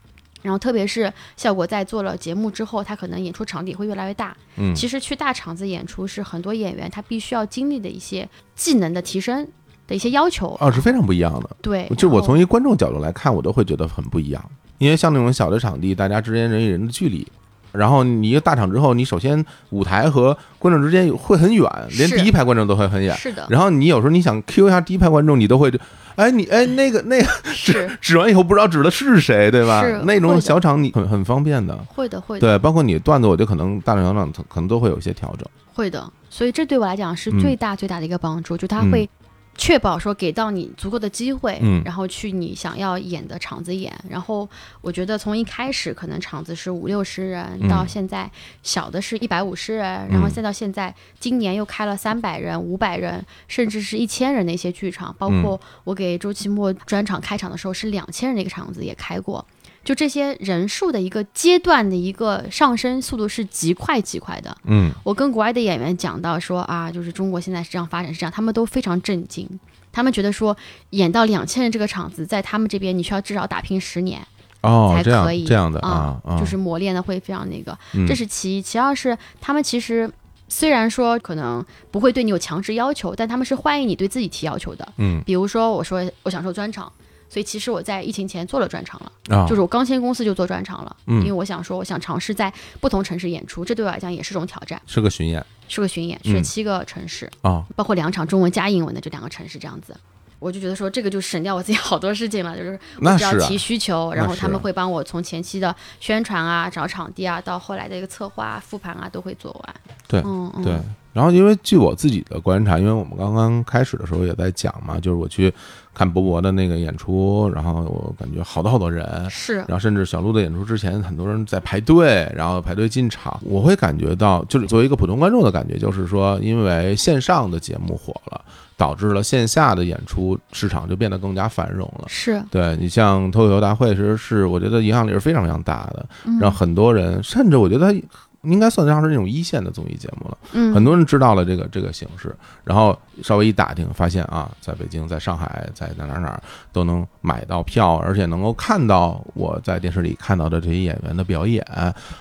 [0.42, 4.36] 然后，特别是效果在做了节目之后，他可能演出场地会越来越大。
[4.56, 9.46] 嗯，其实去大场子演出是很多演员他必须要经历的一些技能的提升
[9.86, 10.48] 的一些要求。
[10.54, 11.50] 啊，是非常不一样的。
[11.60, 14.42] 对，就我从一观众角度来看，我都会觉得很不一样。
[14.78, 17.26] 因为像那种小的场地，大家之间人与人的距离
[17.72, 23.16] 然后你一个大场之后，你首先舞台和观众之间会很远，连第一排观众都会很远。
[23.16, 23.46] 是的。
[23.48, 25.72] 然后你有时候你想 Q 一下第一排观众，你都会，
[26.16, 29.82] 哎，你哎那个那个 指指完以后不知道指的是谁，对吧？
[30.04, 31.76] 那种小场你很很方便的。
[31.88, 32.46] 会的，会的。
[32.46, 35.46] 对，包括你段子，我就可能大场小场可能都会有一些调整。
[35.72, 39.08] 会的，所以这对我来讲是最大最大的一个帮助，就他会。
[39.56, 43.92] 确保说给到你足够的机会，嗯，然后去你想要演的场子演。
[44.08, 44.48] 然后
[44.80, 48.30] 我觉得从一开始可能场子是五六十人，到现在
[48.62, 55.14] 小的是一百五十人，然后再到现在今年又开了三百人、五百人，甚至是一千人的一些剧场。
[55.18, 59.44] 包括我给周奇墨专场开场的时候是两千人的一个场子也开过。
[59.82, 64.54] 就这些人数的一个阶段的一个上升速度是极快极快的。
[64.64, 69.48] 嗯，我跟国外的演员讲到说啊，就是中国现在是这样发展是这样，他们都非常震惊。
[69.90, 70.56] 他们觉得说
[70.90, 74.20] 演到两千人这个场子，在他们这边你需要至少打拼十年
[74.60, 77.76] 哦才可以这样的啊，就是磨练的会非常那个。
[78.06, 80.08] 这是其一，其二是他们其实
[80.48, 84.86] 虽然说可能不会对你有强制要求，但他们是欢迎你对自己提要求的。
[84.98, 86.92] 嗯，比如说我说我想说专场。
[87.30, 94.82] 所以其实我在疫情前做了专场了，就是我刚签公司就做专场了，因为我想说我想尝试在不同城市演出，这对我来讲也是种挑战。
[94.84, 99.96] 是个巡演，是个巡演，去了七个城市啊，包括两场中文加英文的这两个城市这样子，
[100.40, 109.74] 我就觉得说这个就省掉我自己好多事情了，就是我只要提需求，然后他们会帮我从前期的宣传啊、找场地啊，到后来的一个策划、复盘啊，都会做完。
[110.08, 110.52] 对，嗯。
[110.64, 110.76] 对。
[111.12, 115.52] 然后因为据我自己的观察，因为我们刚刚开始的时候也在讲嘛，就是我去。
[115.92, 123.38] 看博博的那个演出，然后我感觉好多好多人，是，然后甚至小鹿的演出之前，很多人在排队，然后排队进场。
[123.42, 128.40] 我会感觉到，就是作为一个普通观众的感觉，就是说，因为线上的节目火了，
[128.76, 132.04] 导致了线下的演出市场就变得更加繁荣了。
[132.06, 136.06] 是，对你像脱口秀大会，其实是我觉得影响力是非常非常大的，
[136.40, 137.94] 让很多人，甚至我觉得。
[138.42, 142.34] 应该算得上是那种一线的综艺节目了，嗯，很多人知道了这个这个形式，
[142.64, 151.62] 然后稍微一打听，发现啊，在北京、在上海、在哪哪哪都能买到票，而且能够看到我在电视里看到的这些演员的表演。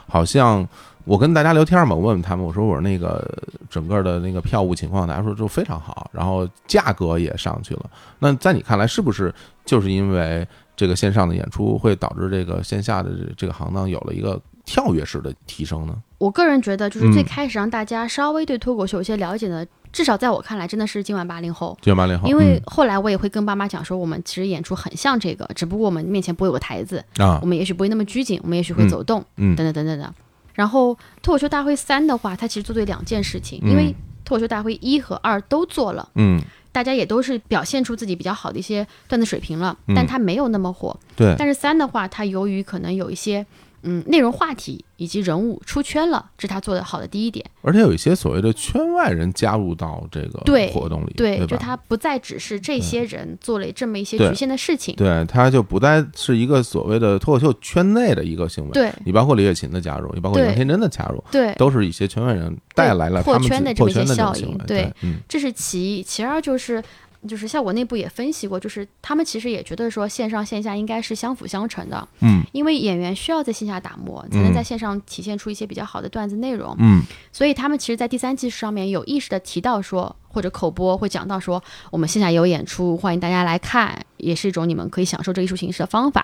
[0.08, 0.68] 好像
[1.06, 3.26] 我跟大家聊天嘛，我问问他们，我说我说那个
[3.70, 7.90] 整个的那个票务情况，大家说就非常好，然后价格也上去了。
[8.20, 10.46] 那在你看来，是不是就是因为
[10.76, 14.38] 这个线上的演出会导致这个线下的这个行当有了一个？
[14.66, 15.96] 跳跃式的提升呢？
[16.20, 21.76] 我个人觉得，就是最开始让大家稍微对脱口秀有些了解的，至少在我看来，真的是今晚八零后。
[21.82, 30.14] 今晚八零后，因为后来我也会跟爸妈讲说，我们其实演出很像这个，只不过我们面前不会有个台子啊，我们也许不会那么拘谨，我们也许会走动，嗯，等等等等的。
[30.54, 33.96] 然后脱口秀大会三的话，它其实做对两件事情，因为
[34.26, 36.42] 脱口秀大会一和二都做了，嗯，
[36.74, 41.34] 大家也都是表现出自己比较好的一些段子水平了，但它没有那么火，对。
[41.40, 43.46] 但是三的话，它由于可能有一些。
[43.84, 47.46] 嗯，内容话题以及人物出圈了，这是他做的好的第一点。
[47.62, 50.40] 而且有一些所谓的圈外人加入到这个
[50.72, 58.72] 活动里，对，就他不再只是这些人做了这么一些局限的事情，对，他就不再是一个所谓的脱口秀圈内的一个行为。
[58.72, 64.58] 对，你包括李雪琴的加入，你包括杨天真的加入，对，都是一些圈外人带来了破圈的这么一些效应。
[64.68, 64.94] 对，
[65.28, 66.84] 这是其一，其二就是。
[67.28, 77.02] 就是效果内部也分析过，就是他们其实也觉得说线上线下应该是相辅相成的，嗯，因为演员需要在线下打磨，才能在线上体现出一些比较好的段子内容，嗯，
[77.32, 80.16] 所以他们其实，在第三季上面有意识的提到说。
[80.32, 86.24] 或者口播会讲到说，我们线下有演出，欢迎大家来看，也是一种你们可以享受这艺术形式的方法。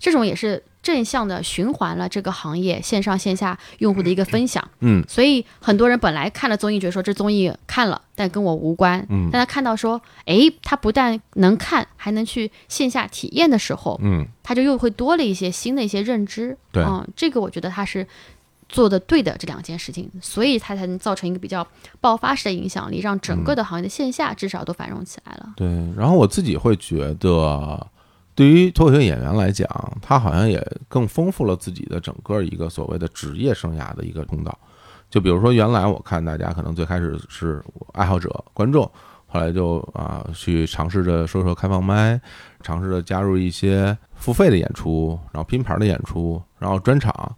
[0.00, 4.62] 这种也是正向的循环了这个行业线上线下用户的一个分享。
[4.78, 9.04] 嗯，所以很多人本来看了综艺，觉得说这综艺看了，但跟我无关。
[9.10, 16.56] 嗯，但他看到说，哎，他不但能看，还能去线下体验的时候，嗯，他就又会多了一些新的一些认知。
[16.70, 18.06] 对，嗯，这个我觉得他是。
[18.68, 21.64] 做的对的这两件事情，所以它才能造成一个比较
[22.00, 25.52] 爆发式的影响力，让整个的行业的线下至少都繁荣起来了。
[25.54, 27.86] 对，然后我自己会觉得，
[28.36, 29.68] 对于脱口秀演员来讲，
[30.00, 34.56] 他好像也更丰富了自己的整个一个所谓的职业生涯的一个通道。
[35.10, 37.60] 就比如说，原来我看大家可能最开始是
[37.94, 38.84] 爱好者、观众，
[39.26, 42.20] 后来就啊去尝试着说说开放麦，
[42.62, 47.34] 尝试着加入一些付费的演出，然后拼盘的演出，然后专场。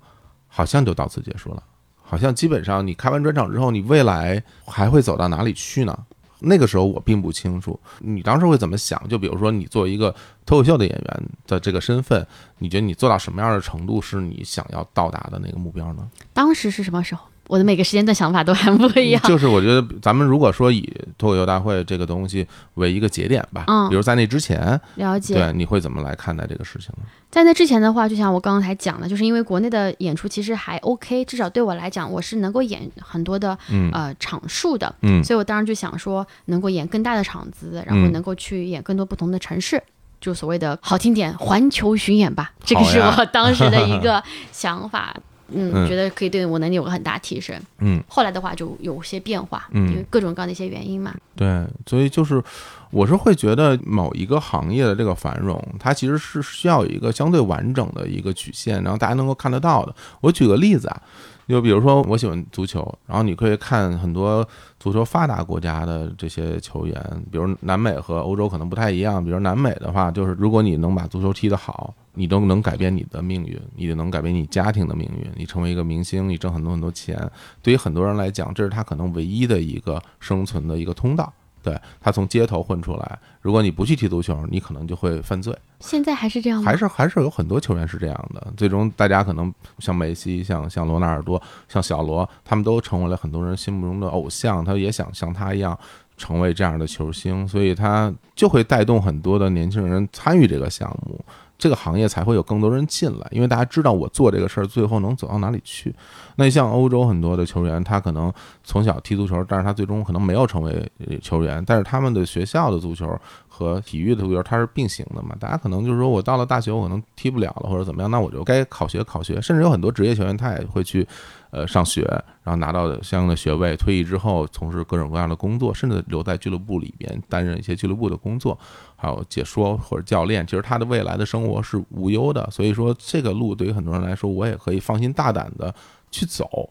[0.50, 1.62] 好像就到此结束了，
[2.02, 5.96] 好像基本上你开完专场之后，你未来还会走到哪里去呢？
[6.40, 9.08] 那个时候我并不清楚，你当时会怎么想？
[9.08, 10.14] 就比如说你作为一个
[10.46, 12.26] 脱口秀的演员的这个身份，
[12.58, 16.08] 你觉得你做到什么样的程度是你想要到达的那个目标呢？
[16.32, 17.26] 当时是什么时候？
[17.48, 19.20] 我的每个时间段想法都还不一样。
[19.22, 20.88] 就是我觉得咱们如果说以
[21.18, 27.04] 脱口秀大会这个东西为一个节点吧，嗯，比如在那之前，了解，对，你会怎么来看待这个事情呢？
[27.30, 33.56] 在那之前的话，就像我刚才讲的，就是因为国内的演出其实还 OK，至少对我来讲，我是能够演很多的
[33.92, 39.82] 呃场数的，嗯，所以我当时就想说，能够演更大的场子，然后能够去演更多不同的城市，
[40.20, 44.22] 就所谓的好听点，环球巡演吧，这个是我当时的一个
[44.52, 45.14] 想法。
[45.48, 47.58] 嗯，觉得可以对我能力有个很大提升。
[47.78, 51.14] 嗯，后来的话就有些变化，因为各种各样的一些原因嘛。
[51.34, 52.42] 对，所以就是
[52.90, 59.94] 我是会觉得某一个行业的这个繁荣，它其实是需要有一个相对完整的一个曲线，然后大家能够看得到的。
[60.20, 61.02] 我举个例子啊。
[61.48, 64.46] 就比如说，我喜欢足球，然后你可以看很多
[64.78, 69.24] 足球发达国家的这些球员，比如南美和欧洲可能不太一样。
[69.24, 77.18] 比如南美的话，就是如果你能把足球踢得好，你都能改变你的命运，你就能改变你家庭的命运，你成为一个明星，你挣很多很多钱。
[77.62, 81.32] 对于很多人来讲，这是他可能唯一的一个生存的一个通道。
[81.68, 85.54] 对他从街头混出来，如果你不去踢足球，你可能就会犯罪。
[85.80, 86.64] 现在还是这样吗？
[86.64, 88.46] 还是还是有很多球员是这样的。
[88.56, 94.64] 最终，大家可能像梅西、像像罗纳尔多、像小罗，他们都成为了很多人心目中的偶像。
[94.64, 95.78] 他也想像他一样
[96.16, 101.22] 成为这样的球星，所以他就会带动很多的年轻人参与这个项目。
[101.58, 105.92] 这个行业才会有更多人进来，因为大家知道我做这个事儿最后能走到哪里去。
[106.36, 108.32] 那像欧洲很多的球员，他可能
[108.62, 110.90] 从小踢足球，但是他最终可能没有成为
[111.20, 115.34] 球员，但是他们的学校的足球和体育的足球它是并行的嘛。
[115.40, 121.06] 大家可能就是说我到了大学，我可能踢不了了或者怎么样，那我就该考学考学，甚至有很多职业球员他也会去。
[121.50, 122.02] 呃，上学，
[122.42, 128.58] 然后拿到相应的学位，退役之后从事各种各样的工作，甚至留在俱乐部里边担任一些俱乐部的工作，
[128.96, 130.46] 还有解说或者教练。
[130.46, 135.74] 其实他的未来的生活是无忧的，所以说这个路对于很多人来说，我也可以放心大胆的
[136.10, 136.68] 去走。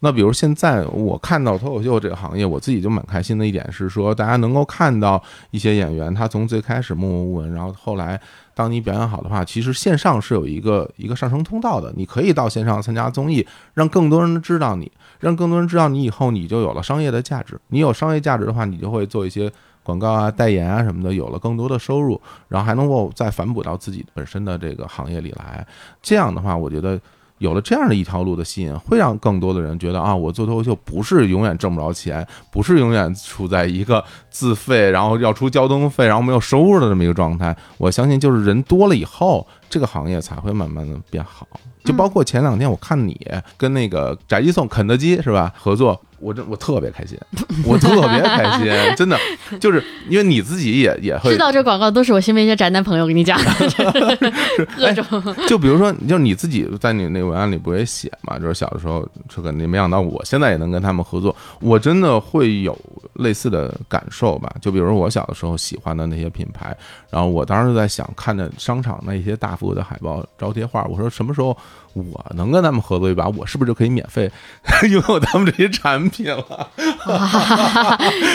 [0.00, 8.20] 那比如现在我看到脱口秀这个行业，我自己就蛮开心的一点是说，大家能够看到一些演员，他从最开始默默无闻，然后后来。
[8.52, 11.90] 当你表演好的话，其实线上是有一个一个上升通道的。
[11.96, 17.58] 你可以到线上参加综艺，让更多人知道你，让更多人知道你以后你就有了商业的价值。
[17.68, 19.50] 你有商业价值的话，你就会做一些
[19.82, 25.66] 广告啊、代言啊什么的，有了更多的收入，然后还能够再反哺到自己本身的这个行业里来。
[26.02, 27.00] 这样的话，我觉得。
[27.40, 37.56] 有了这样的一条路的吸引，会让更多的人觉得啊，我做脱口秀不是永远挣不着钱，不是永远处在一个自费，然后要出交通费，然后没有收入的这么一个状态。
[37.78, 41.46] 我相信，就是人多了以后，这个行业才会慢慢的变好。
[41.84, 43.18] 就包括前两天我看你
[43.56, 46.00] 跟那个宅急送、肯德基是吧合作。
[46.22, 47.18] 我真我特别开心，
[47.64, 49.18] 我特别开心，真的，
[49.58, 54.18] 就是因为你自己也也会知道这广告都是我身边一些宅男朋友给你讲的，
[54.76, 55.34] 各种。
[55.48, 58.38] 就比如说，就你自己在你那文案里不也写嘛？
[58.38, 62.78] 就是小的时候，这个你没想到我现在也能跟他们合作，我真的会有
[63.14, 64.54] 类似的感受吧？
[64.60, 66.76] 就比如说我小的时候喜欢的那些品牌，
[67.08, 71.56] 然后我当时就在想，看着商场那些大幅的海报招贴画，我说什么时候？
[71.92, 74.30] 我能跟他们合作一把，我是不是就可以免费
[74.90, 76.68] 拥有他们这些产品了？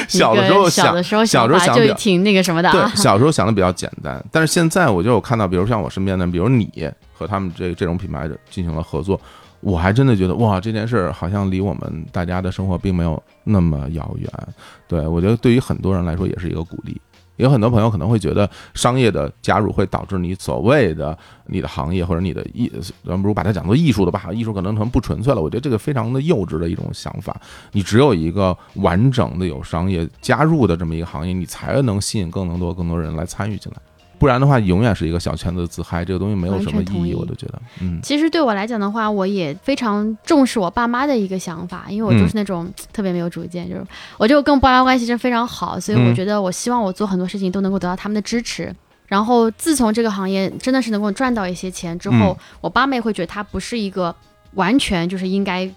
[0.09, 2.69] 小的时候想，小时候想就挺那个什么的。
[2.71, 6.69] 对，小时候想的比较简单，但是现在我就有看到，比如像我身边的，比如你
[7.13, 9.19] 和他们这这种品牌进行了合作，
[9.61, 14.29] 我还真的觉得哇，这件事好像离我们大家的生活并没有那么遥远。
[14.87, 16.99] 对我觉得对于很多人来说也是一个鼓励。
[17.37, 21.17] 有很多朋友可能会觉得商业的加入会导致你所谓的
[21.47, 22.71] 你的行业或者你的艺，
[23.05, 25.41] 咱不如把它讲做艺术的吧，艺术可能成不纯粹了。
[25.41, 27.35] 我觉得这个非常的幼稚的一种想法。
[27.71, 33.81] 你只有一个完整的有商业加入的这么一个行业，你才能吸引更多更多人来参与进来。
[34.25, 37.61] 不然的话，永远是一个小圈子自嗨，这个东西没有什么意义，我都觉得。
[37.79, 43.85] 嗯，其实对我来讲的话，我也非常重视我爸妈的一个想法，因为我就是那种特别没有主见，就是
[44.17, 48.75] 我就跟爸妈关系真非常好，所以我觉得我希望我做很多事情都能够得到他们的支持。
[49.05, 54.15] 然后自从这个行业真的是能够赚到一些钱之后，我爸妈也会觉得它不是一个
[54.55, 55.69] 完全就是应该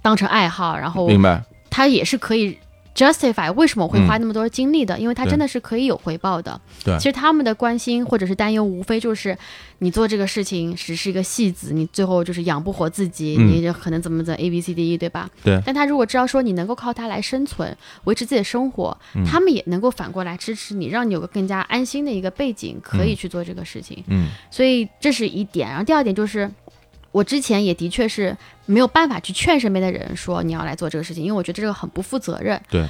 [0.00, 2.56] 当成爱好，然后明白，它也是可以。
[2.94, 4.98] Justify 为什么我会花那么多精力的？
[4.98, 6.60] 因为他真的是可以有回报的。
[6.84, 9.36] 对，其实他们的关心或者是担忧，无非就是
[9.78, 15.28] 你做这个事情只是一个戏子，你最后就是养不活自己，你就可能怎么怎么 A B C D E，对吧？
[15.42, 15.60] 对。
[15.66, 24.02] 但他如果知道说你能够靠它来生存，维持自己的生活，他们也能够反过来支持你，让你有个更加安心的一个背景，可以去做这个事情。
[24.06, 24.28] 嗯。
[24.50, 26.50] 所以这是一点，然后第二点就是。
[27.14, 28.36] 我之前也的确是
[28.66, 32.60] 没有办法去劝身边的人说你要来做这个事情，因为我觉得这个很不负责任。
[32.68, 32.84] 对，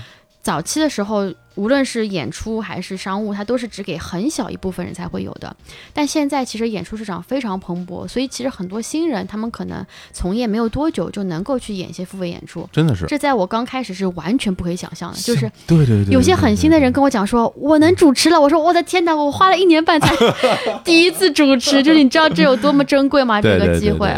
[0.45, 1.32] 早期的时候。
[1.57, 5.57] 无论是演出还是商务，它都是只给很小一部分人才会有的。
[5.92, 13.07] 但现在其实演出市场非常蓬勃，所以其实很多新人他们可能从业没有多久就能够去演一些付费演出，真的是。
[13.07, 18.40] 这在我刚开始是完全不可以想象的，就是对对对，有些很新的人跟我讲说，我能主持了。
[18.40, 20.12] 我说我的天哪，我花了一年半才
[20.82, 23.40] 第一次主持，就是你知道这有多么珍贵吗？
[23.40, 24.12] 这个机会。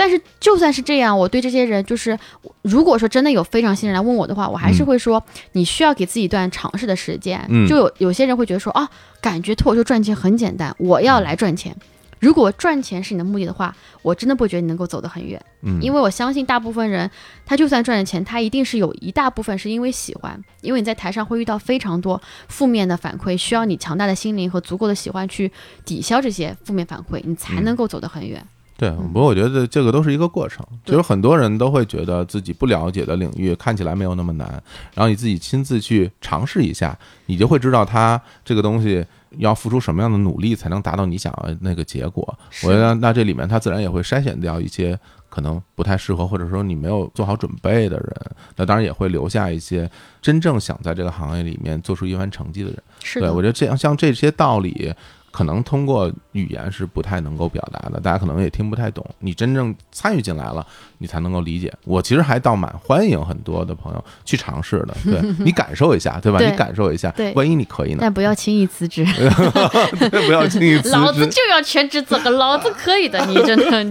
[0.00, 2.18] 但是就算是这样，我对这些人就是，
[2.62, 5.22] 如果说真的有非常新人来问我的话，我还是会说，
[5.52, 7.38] 你需要给自己一段尝试的时间。
[7.68, 8.88] 就有有些人会觉得说，啊，
[9.20, 11.76] 感觉脱口秀赚钱很简单，我要来赚钱。
[12.18, 15.38] 如果赚钱是你的目的的话，我真的不觉得你能够走得很远。
[15.60, 17.10] 嗯，因为我相信大部分人，
[17.44, 25.52] 他就算赚了钱，他一定是有一大部分是因为喜欢，因为你在台上会遇到非常多负面的反馈，需要你强大的心灵和足够的喜欢去
[25.84, 28.42] 抵消这些负面反馈，你才能够走得很远。
[28.80, 34.48] 对，不过我觉得这个都是一个过程，其实很多人都会觉得自己不了解的领域看起来没有那么难，
[34.94, 42.38] 然后你自己亲自去尝试一下，你就会知道它这个东西要付出什么样的努力才能达到你想要那个结果。
[42.64, 48.16] 我觉得那这里面它自然也会筛选掉一些可能不太适合或者说你没有做好准备的人，
[48.56, 49.90] 那当然也会留下一些
[50.22, 52.82] 真正想在这个行业里面做出一番成绩的人。
[53.04, 54.90] 是对，我觉得这样像这些道理。
[55.32, 59.04] 可能通过语言是不太能够表达的，大家可能也听不太懂。
[59.18, 60.64] 你真正参与进来了，
[60.98, 61.72] 你才能够理解。
[61.84, 66.38] 我其实还倒蛮欢迎很多的朋友去尝试的， 对你感受一下，对吧？
[66.38, 67.98] 你感受一下，对，万一你可以呢？
[68.00, 69.04] 但不要轻易辞职，
[70.26, 70.90] 不要轻易辞职。
[70.90, 73.24] 老子就要全职做，老子可以的。
[73.26, 73.82] 你真的，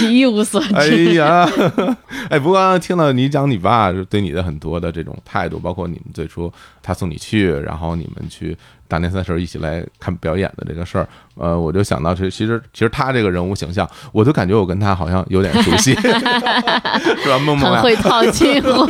[0.00, 0.74] 你一无所知。
[0.74, 1.48] 哎呀，
[2.30, 8.56] 哎，不过刚刚听到你讲你爸对你的很多的这种态度，包括你们最初他送你去，然后你们去。
[8.90, 11.06] 大年三十一起来看表演的这个事儿，
[11.38, 17.38] 呃，我就想到这，其实其实他这个人物形象，我就感觉我跟他好像有点熟悉， 是吧？
[17.38, 18.86] 梦梦很会套近乎，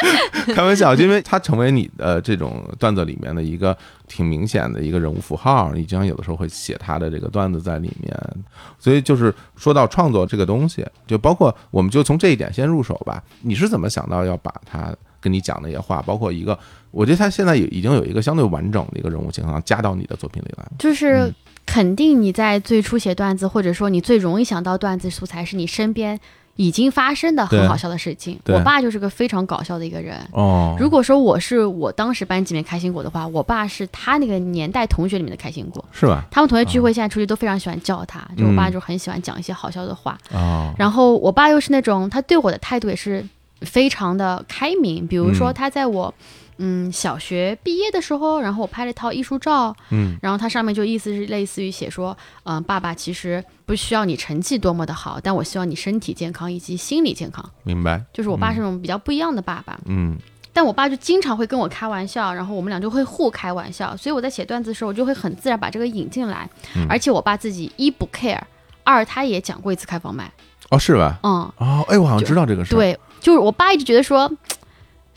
[0.54, 3.76] 开玩笑，因为他成为你的这种段子里面的一个
[4.08, 8.16] 挺明显的一个人物符号，你经常有的时候会写他的这个段子在里面，
[8.78, 13.22] 所以就是说到创作这个东西，就包括我们就从这一点先入手吧。
[13.42, 16.58] 你是怎么想到要把他跟你讲那些话，包括一个？
[16.92, 21.32] 我觉得他现在也已经有一个相对完整的一个人物形象加到你的作品里来，就是
[21.66, 26.18] 肯定你在最初写段子，或者说你最容易想到段子素材是你身边
[26.56, 28.38] 已经发生的很好笑的事情。
[28.46, 30.16] 我爸就是个非常搞笑的一个人。
[30.32, 36.24] 哦，如果说我是我当时班级里面开心果的话，我爸是他那个年代同学里面的开心果，是吧？
[36.30, 40.18] 他们同学聚会现在出去都非常喜欢叫他，就我爸就很喜欢讲一些好笑的话。
[40.32, 43.24] 哦，然后我爸又是那种他对我的态度也是
[43.62, 46.12] 非常的开明，比如说他在我。
[46.18, 46.36] 嗯，
[46.92, 57.48] 小学毕业的时候，然后我拍了一套艺术照，嗯，然后它上面就意思是类似于写说，嗯，爸爸其实不需要你成绩多么的好，但我希望你身体健康以及心理健康。
[57.62, 60.18] 明白，就是我爸是那种比较不一样的爸爸，嗯，
[60.52, 66.48] 但我爸就经常会跟我开玩笑，然后我们俩就会互开玩笑，所以我在写段子的时候，我就会很自然把这个引进来，
[66.88, 68.40] 而且我爸自己一不 care，
[68.84, 70.30] 二他也讲过一次开房麦，
[70.68, 71.18] 哦，是吧？
[71.22, 74.30] 嗯，哦，哎，我好像知道这个事，对，就是我爸一直觉得说。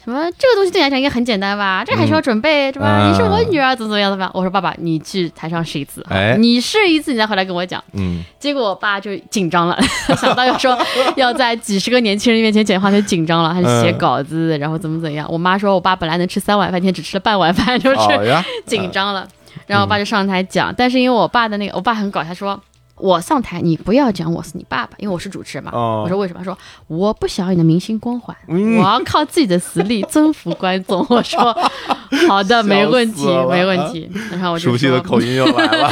[0.03, 1.81] 什么这个东西对你来讲应该很简单吧？
[1.85, 3.07] 这还需要准备是吧？
[3.07, 4.29] 你是我女儿，怎么怎么样的吧？
[4.33, 6.05] 我说爸爸，你去台上试一次，
[6.39, 7.81] 你试一次，你再回来跟我讲。
[7.93, 9.79] 嗯，结果我爸就紧张了，
[10.19, 10.77] 想到要说
[11.15, 15.25] 要在几十个年轻人面前讲话，就紧张了，他就写稿子，然后怎么怎么样。
[15.31, 17.97] 我妈说我爸本来能吃三碗饭，今天只吃了半碗饭， 就是
[18.65, 19.25] 紧张了。
[19.67, 22.59] 然后我爸就上台讲，但是因为我爸的那个，我爸很搞，他说。
[23.03, 25.71] 我上台，你不要讲我是你爸爸，因为我是主持人嘛。
[25.73, 26.41] 我说为什么？
[26.41, 31.05] 说我不想要你的明星光环，我要靠自己的实力征服观众。
[31.09, 31.53] 我说
[32.29, 34.09] 好的，没问题， 没问题。
[34.31, 35.91] 然后我就熟悉的口音又来了。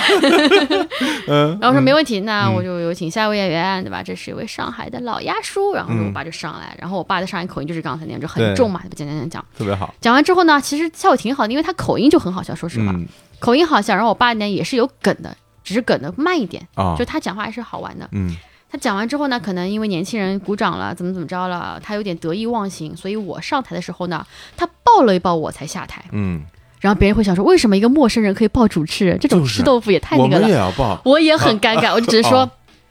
[1.28, 4.01] 嗯， 然后说没问题，那我就有请下一位演员，对吧？
[4.01, 5.74] 这是一位上海的老鸭叔。
[5.74, 9.93] 然后我爸就上来，然后我爸的上海口音就是刚才那样，就很重嘛，讲讲讲讲，特别好。
[9.99, 12.95] 讲完之后呢，其实效果挺好的，因为他口音就很好笑，说实话，
[13.39, 13.93] 口音好笑。
[13.93, 15.36] 然后我爸呢也是有梗的。
[15.72, 18.05] 只是梗的慢一点啊，就他讲话还是好玩的。
[18.11, 18.36] 嗯，
[18.69, 24.26] 他讲完之后呢，可能因为年轻人鼓掌了，怎么怎么着了，他有点得意忘形，所以我上台的时候呢，
[24.57, 26.03] 他抱了一抱我才下台。
[26.11, 26.41] 嗯，
[26.82, 29.17] 然后别人会想说，为什么一个陌生人可以抱主持人？
[29.17, 30.36] 这种吃豆腐也太那个了。
[30.36, 32.49] 我们也要抱，我也很尴尬，我就只是说，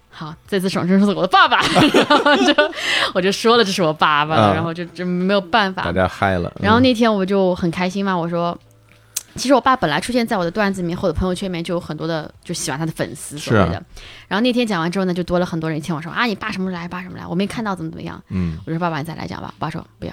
[0.08, 1.60] 好，这次爽真是我的爸爸，
[2.08, 2.54] 然后就
[3.14, 6.50] 我就说了这是我爸爸，然后就就没有办法，大家嗨了。
[6.60, 8.56] 然后那天我就很开心嘛，我说。
[9.36, 13.82] 其实我爸本来出现在我的段子里面或者朋友圈里面就有很多的就喜欢他的粉丝所谓的，
[14.28, 18.22] 然后那天讲完之后呢，就多了很多人牵我说啊，你爸什么时候来，爸什么来，我没看到怎么怎么样。
[18.28, 20.12] 嗯，我说爸爸你再来讲吧，我爸说不要，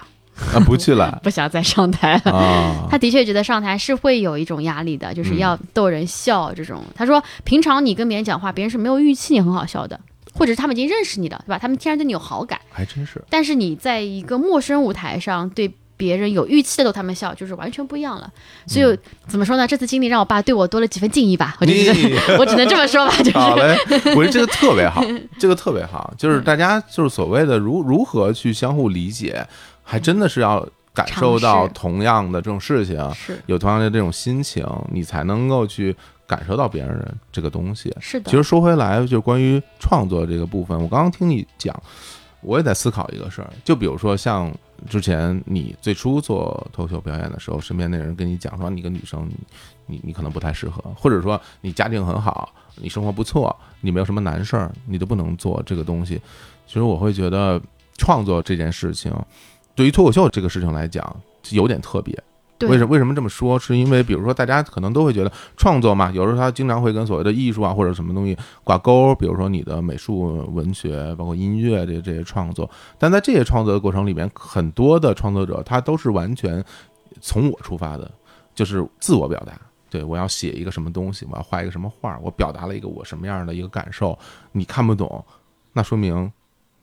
[0.53, 2.87] 啊不去了， 不想再上台了。
[2.91, 6.83] 他的确觉得上台是会有一种压力的，就是要逗人笑这种。
[6.95, 9.99] 他说平常你跟别人讲话，别人是没有预期你很好笑的，
[10.33, 11.59] 或者是他们已经认识你了，对吧？
[11.59, 13.23] 他们天然对你有好感，还真是。
[13.29, 15.73] 但是你在一个陌生舞台上对。
[15.97, 18.31] 别人有预期的逗他们笑，就是完全不一样了。
[18.67, 19.67] 所以怎么说呢？
[19.67, 21.57] 这次经历让我爸对我多了几分敬意吧。
[21.59, 21.73] 我就
[22.37, 23.17] 我只能这么说吧。
[23.17, 23.75] 就是好嘞，
[24.15, 25.03] 我觉得这个 特别好，
[25.39, 29.45] 这个特别好，就是大家就是所谓的如如何去相互理解，
[29.83, 32.97] 还真的是要感受到同样的这种事情，
[33.47, 35.95] 有同样的这种心情，你才能够去
[36.27, 37.91] 感受到别人的这个东西。
[37.99, 38.29] 是的。
[38.29, 41.75] 其实说回来，就关于创作这个部分，我刚刚听你讲，
[42.41, 44.53] 我也在思考一个事儿，就比如说像。
[44.89, 49.29] 之前你最初做脱口秀表演的时候，身边那人跟你讲说，你个女生，
[49.85, 56.21] 你你可能不太适合，或者说你家境很好，你生活不错，你没有什么难事儿，你都不能做这个东西。
[56.67, 57.61] 其实我会觉得
[57.97, 59.11] 创作这件事情，
[59.73, 61.15] 对于脱口秀这个事情来讲，
[61.51, 62.17] 有点特别。
[62.61, 63.59] 为什为什么这么说？
[63.59, 72.69] 是因为比如说，大家可能都会觉得创作嘛，有时候他经常会跟所谓的艺术啊或者什么东西挂钩，比如说你的美术、文学，包括音乐这这些创作。
[72.97, 76.63] 但在这些创作的过程里面，很多的创作者他都是完全
[77.21, 78.09] 从我出发的，
[78.55, 79.53] 就是自我表达。
[79.89, 84.17] 对我要写一个什么东西，我要画一个什么画，我表达了一个我什么样的一个感受，
[84.51, 85.23] 你看不懂，
[85.71, 86.31] 那说明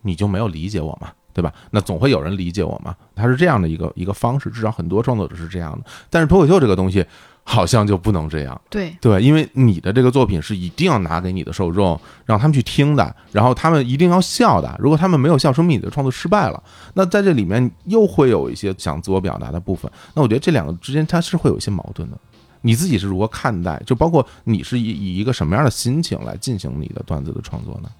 [0.03, 1.13] 你就没有理解我嘛。
[1.35, 1.53] 对吧？
[1.73, 2.95] 那总会有人理解我嘛？
[3.15, 5.85] 他是这样的一个一个方式，至少很多创作者是这样的。
[6.09, 7.05] 但是脱口秀这个东西
[7.43, 8.59] 好像就不能这样。
[8.71, 14.75] 对对，因为你的这个作品是一定要拿给你的受众，让他们去听的，然后他们一定要笑的。
[14.79, 16.63] 如果他们没有笑，说明你的创作失败了。
[16.95, 19.91] 那在这里面又会有一些想自我表达的部分。
[20.15, 22.17] 那我觉得这两个之间它是会有一些矛盾的。
[22.63, 23.83] 你自己是如何看待？
[23.85, 27.91] 就包括你是以以一个什么样的心情来进行你的段子的创作呢？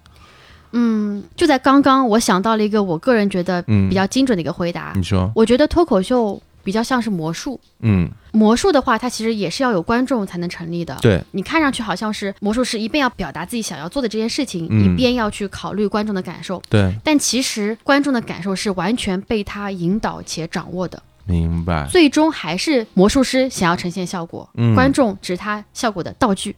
[0.77, 4.91] 嗯，就在刚刚，我想到了一个我个人觉得比较精准的一个回答。
[4.93, 7.57] 你说，我觉得脱口秀比较像是魔术。
[7.79, 10.97] 嗯，魔术的话，它其实也是要有观众才能成立的。
[11.01, 16.61] 对，你看上去好像是魔术师一边要表达自己想要做的这件事情，一边要去考虑观众的感受。
[16.69, 21.01] 对，但其实观众的感受是完全被他引导且掌握的。
[21.25, 21.87] 明白。
[21.89, 26.53] 最终还是魔术师想要呈现效果，观众只是他效果的道具。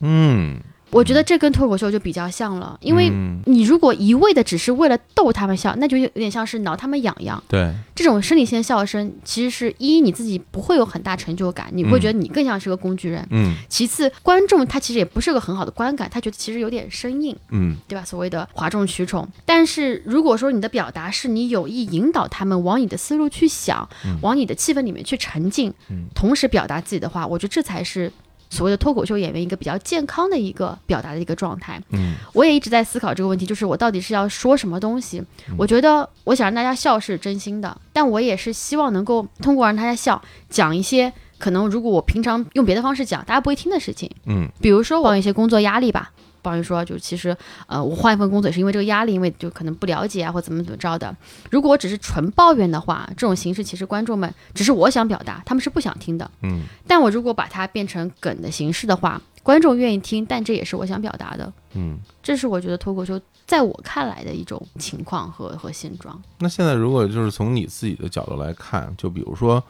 [0.00, 0.60] 嗯。
[0.92, 3.10] 我觉得这跟脱口秀就比较像了，因为
[3.46, 7.42] 你如果一味的只是为了逗他们笑，那就有点像是挠他们痒痒。
[7.48, 13.26] 对，这种生理性的笑声，其实是一你自己不会有很大成就感，你会觉得你更像是个工具人。
[13.30, 13.54] 嗯。
[13.70, 17.34] 其次，观众他其实也不是个很好的观感，他觉得其实有点生硬。
[17.50, 18.04] 嗯，对吧？
[18.04, 19.26] 所谓的哗众取宠。
[19.46, 23.88] 但是如果说你的表达是你有意引导他们往你的思路去想，
[24.20, 25.72] 往你的气氛里面去沉浸，
[26.14, 28.12] 同时表达自己的话，我觉得这才是。
[28.52, 35.22] 所谓的脱口秀演员一个比较健康的一个表达的一个状态，嗯，我也一直在思考这个问题，就是我到底是要说什么东西？
[35.56, 46.12] 我觉得我想让大家笑是真心的，但我也是希望能够通过让大家笑，讲一些可能如果我平常用别的方式讲大家不会听的事情，嗯，比如说我有一些工作压力吧。
[46.42, 47.34] 抱怨说，就其实，
[47.66, 51.16] 呃，我换一份工作也是因为这个压力，因为就可能不了解啊，或怎么怎么着的。
[51.50, 56.30] 如果只是纯抱怨的话，这种形式其实观众们只是我想表达，他们是不想听的。
[56.42, 56.62] 嗯。
[56.86, 61.52] 但我如果把它变成梗的形式的话，观众愿意听，但这也是我想表达的。
[61.74, 61.98] 嗯。
[62.22, 66.20] 这是我觉得脱口秀在我看来的一种情况和和现状。
[66.38, 69.62] 那现在如果就是从你自己的角度来看，就比如说。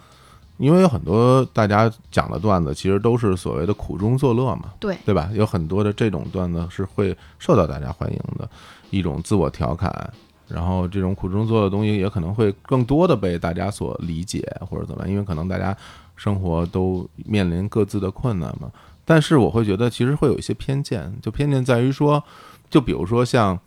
[0.59, 5.29] 因为有很多大家讲的段子，其实都是所谓的苦中作乐嘛，对对吧？
[5.35, 8.49] 有很多的这种段子是会受到大家欢迎的，
[8.91, 10.13] 一种自我调侃，
[10.49, 15.77] 然后这种苦中作乐的东西也可能会更多的被大家所理解或者怎么样，因为可能大家
[16.15, 18.71] 生活都面临各自的困难嘛。
[19.05, 22.23] 但是我会觉得其实会有一些偏见，就偏见在于说，
[22.71, 23.59] 就比如说像。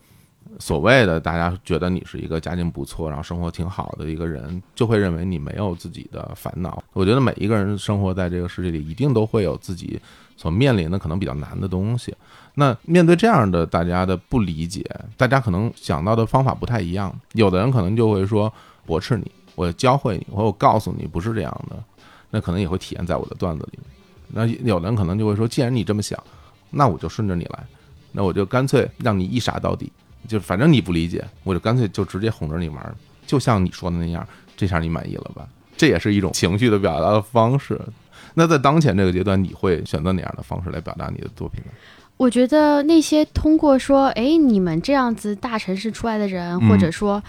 [0.59, 6.83] 所谓的大家觉得你是一个家境不错，然后生活挺好的一个人，就会认为你没有自己的烦恼。
[6.93, 9.99] 我觉得每一个人生活在这个世界里，一定都会有自己
[10.37, 12.15] 所面临的可能比较难的东西。
[12.53, 14.83] 那面对这样的大家的不理解，
[15.17, 17.13] 大家可能想到的方法不太一样。
[17.33, 18.51] 有的人可能就会说
[18.85, 21.75] 驳斥你，我教会你，我我告诉你不是这样的。
[22.31, 23.79] 那可能也会体现在我的段子里。
[24.29, 26.21] 那有的人可能就会说，既然你这么想，
[26.69, 27.63] 那我就顺着你来，
[28.13, 29.91] 那我就干脆让你一傻到底。
[30.27, 32.95] 就反正你不理解，我就干脆就直接哄着你玩，
[33.25, 35.47] 就像你说的那样，这下你满意了吧？
[35.77, 37.79] 这也是一种情绪的表达的方式。
[38.33, 41.71] 那在当前这个阶段，你会选择哪样的方式来表达你的作品呢？
[42.17, 47.21] 我觉得那些通过说，哎，你们这样子大城市出来的人，或者说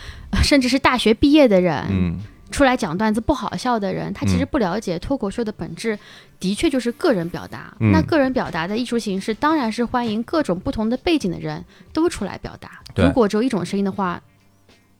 [0.42, 2.18] 甚至是大学毕业的人，嗯。
[2.51, 5.99] 出来讲段子不好笑的人，他其实不了解脱口秀的本质，
[6.38, 7.74] 的确就是个人表达。
[7.78, 12.80] 那个人表达的艺术形式，当然是欢迎各种不同的背景的人都出来表达。
[12.94, 14.22] 如果只有一种声音的话，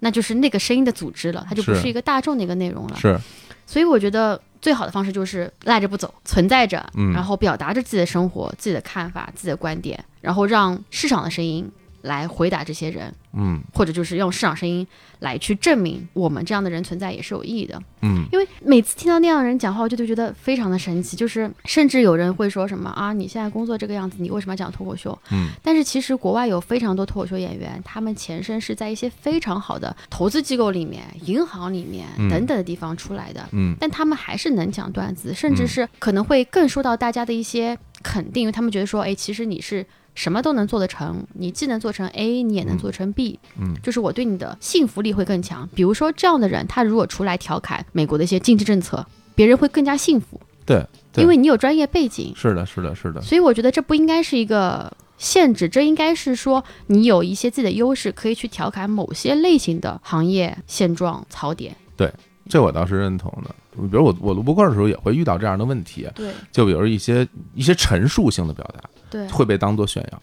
[0.01, 2.97] 那就是那个声音的组织了，它就不是一个大众的一个内容了。
[2.97, 3.19] 是。
[3.65, 6.85] 所以我觉得最好的方式就是赖着不走，存在着，
[7.15, 11.71] 然后表达着自己的生活、自己的看法、自己的观点，然后让市场的声音。
[12.07, 14.87] 来回答这些人，嗯，或者就是用市场声音
[15.19, 25.19] 来去证明我们这样的人存在也是有意义的，嗯，因为每次听到那样的人讲话，我就觉得非常的神奇，就是甚至有人会说什么啊，你现在工作这个样子，你为什么要讲脱口秀？
[25.33, 39.85] 嗯，但是其实国外有非常多脱口秀演员，他们前身是在一些非常好的投资机构里面、银行里面等等的地方出来的，嗯，但他们还是能讲段子，甚至是可能会更受到大家的一些肯定，因为他们觉得说，哎，其实你是。
[40.17, 45.69] 什么都能做得成，你既能做成 A，你也能做成 B，嗯，就是我对你的信服力会更强。
[45.75, 50.41] 比如说这样的人，他如果出来调侃美国的一些经济政策，别人会更加信服。
[50.65, 52.33] 对，因为你有专业背景。
[52.35, 53.21] 是的，是的，是的。
[53.21, 61.77] 所以我觉得这不应该是一个限制，这应该是说你有一些自己的优势，可以去调侃某些类型的行业现状槽点。
[61.95, 62.13] 对，
[62.49, 63.55] 这我倒是认同的。
[63.77, 66.09] 比如我我录播客的时候也会遇到这样的问题。
[66.15, 68.89] 对，就比如一些一些陈述性的表达。
[69.09, 70.23] 对，会被当做炫耀，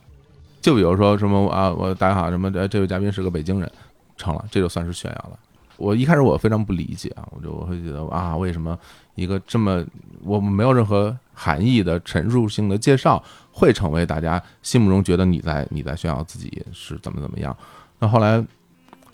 [0.62, 3.72] 就比如说什么啊，我大家好，什么这位嘉宾是个北京人，
[4.18, 5.40] 成了，这就算是炫耀了。
[5.78, 8.78] 我一开始我非常不理解啊，我就我会觉得啊，为什么
[9.16, 9.84] 一个这么
[10.22, 13.24] 我们没有任何含义的陈述性的介绍，
[13.54, 17.56] 会成为大家心目中觉得你在你在炫耀自己是怎么怎么样？
[18.00, 18.44] 那后来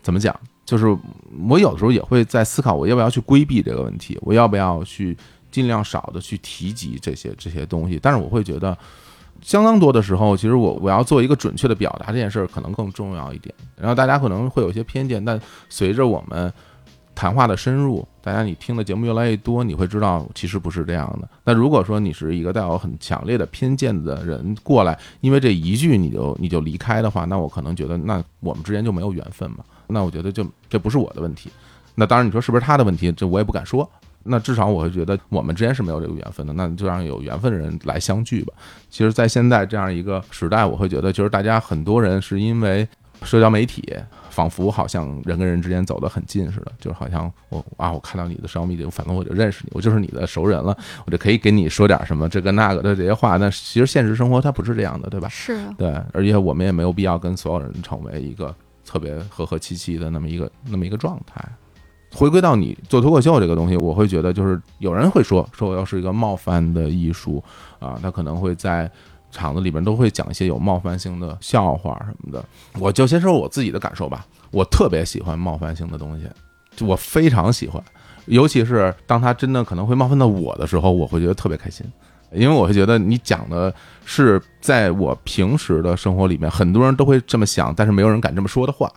[0.02, 0.36] 怎么讲？
[0.70, 0.86] 就是
[1.50, 5.18] 我有的时候也会在思考，我要不要去规避这个问题，我要不要去
[5.50, 7.98] 尽量少的去提及这些这些东西？
[8.02, 8.78] 但是我会觉得。
[9.42, 13.56] 相当多的时候，其实我我要做一个准确的表达这件事儿可能更重要一点。
[13.78, 15.40] 然后大家可能会有一些偏见，但
[15.70, 16.52] 随着我们
[17.16, 21.30] 谈话的深入，大家你听的节目越来越多，你会知道其实不是这样的。
[21.46, 29.60] 那如果说你是一个带有很强烈的偏见的人过来，因为这一句你就你就离开的话，那我可能觉得那我们之间就没有缘分嘛。
[29.90, 31.50] 那我觉得就这不是我的问题。
[31.96, 33.90] 那当然你说是不是他的问题，这我也不敢说。
[34.24, 38.54] 那至少我会觉得我们之间是没有这个缘分的，那就让有缘分的人来相聚吧。
[38.90, 42.88] 其实，在现在这样一个时代，我会觉得，就是大家很多人是因为
[43.24, 43.98] 社交媒体，
[44.30, 53.38] 仿佛好像人跟人之间走得很近似的，就好像我啊，我看到你的社交媒体，反正我就认识你，我就是你的熟人了，我就可以给你说点什么这个那个的这些话。
[53.38, 55.30] 那其实现实生活它不是这样的，对吧？
[55.30, 55.58] 是。
[55.78, 58.54] 对，而且我们也没有必要跟所有人成为一个
[58.90, 61.48] 特别和和气气的那么一个那么一个状态。
[62.12, 67.44] 回归到你做脱口秀这个东西，我会觉得就是有人会说说我要是一个冒犯的艺术
[67.78, 68.90] 啊，他可能会在
[69.30, 72.44] 场子里边都会讲一些有冒犯性的笑话什么的。
[72.80, 76.28] 我就先说我自己的感受吧，我特别喜欢冒犯性的东西，
[76.76, 77.80] 就我非常喜欢，
[78.26, 81.86] 尤其是当他真的可能会冒犯到我的时候，我会觉得特别开心，
[82.34, 83.74] 因为我会觉得你讲的
[84.06, 88.92] 是在我平时的生活里面很多人都会这么想，但是没有人敢这么说的话，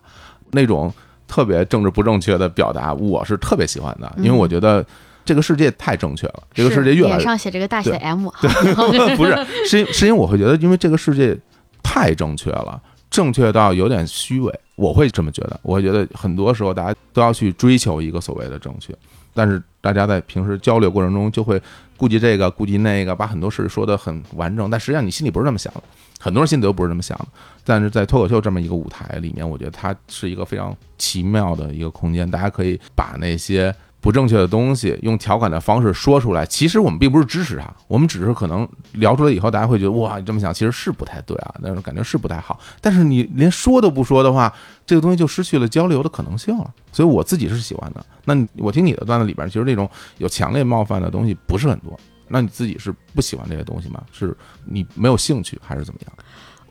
[0.50, 0.92] 那种。
[1.28, 4.84] 特别政治不正确的表达，我是特别喜欢的，因为我觉得
[5.24, 8.28] 这个世界太正确了，这个世界越来脸上写着个大写的 M，
[9.16, 11.34] 不是，是因是因为我会觉得，因为这个世界
[11.82, 12.78] 太正确了，
[13.08, 18.94] 正确到有点虚伪，我会这么觉得，我会觉得很多时候大家都要去追求一个所谓的正确，
[19.32, 21.58] 但是大家在平时交流过程中就会
[22.02, 25.84] 顾及这个顾及那个，把很多事说得很完整，但实际上你心里不是这么想的。
[26.18, 27.26] 很多人心里都不是这么想的，
[27.62, 33.72] 但是在脱口秀这么一个舞台里面，我觉得它是一个非常奇妙的一个空间，大家可以把那些
[34.02, 36.44] 不正确的东西用调侃的方式说出来。
[36.44, 42.58] 其实我们并不是支持他，我们只是可能聊出来以后，大家会觉得哇，你这么想其实是不太对啊，那种感觉是不太好。
[42.80, 44.52] 但是你连说都不说的话，
[44.84, 46.68] 这个东西就失去了交流的可能性了。
[46.90, 48.04] 所以我自己是喜欢的。
[48.24, 49.88] 那我听你的段子里边，其实那种
[50.18, 51.96] 有强烈冒犯的东西不是很多。
[52.26, 54.02] 那你自己是不喜欢这些东西吗？
[54.10, 56.12] 是你没有兴趣，还是怎么样？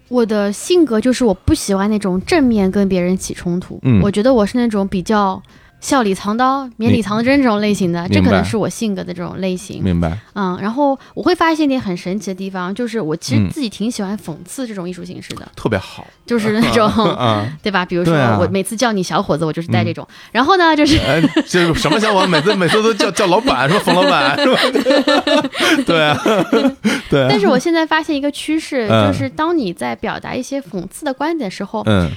[0.10, 3.80] 我的性格就是我不喜欢那种正面跟别人起冲突。
[3.84, 5.42] 嗯，我觉得我是那种比较。
[5.82, 9.84] 笑里藏刀，绵里藏针这种类型的，这可能是我性格的这种类型。
[9.84, 10.18] 明白。
[10.34, 15.48] 嗯，然后我会发现一点很神奇的地方，就是我其实自己挺喜欢讽刺这种艺术形式的。
[15.56, 16.06] 特别好。
[16.26, 16.90] 就是那种，
[17.62, 17.84] 对吧？
[17.84, 20.08] 比如说我每次叫你小伙子，我就是带这种。
[20.32, 20.98] 然后呢，就是，
[21.50, 23.80] 就是什么小伙子，每次 每次都叫叫老板，说？
[23.80, 24.60] 冯老板，是吧？
[25.86, 26.18] 对啊，
[27.10, 27.28] 对。
[27.28, 32.10] 但是我现在发现一个趋势，就是当你在表达一些讽刺的观点的时候，嗯。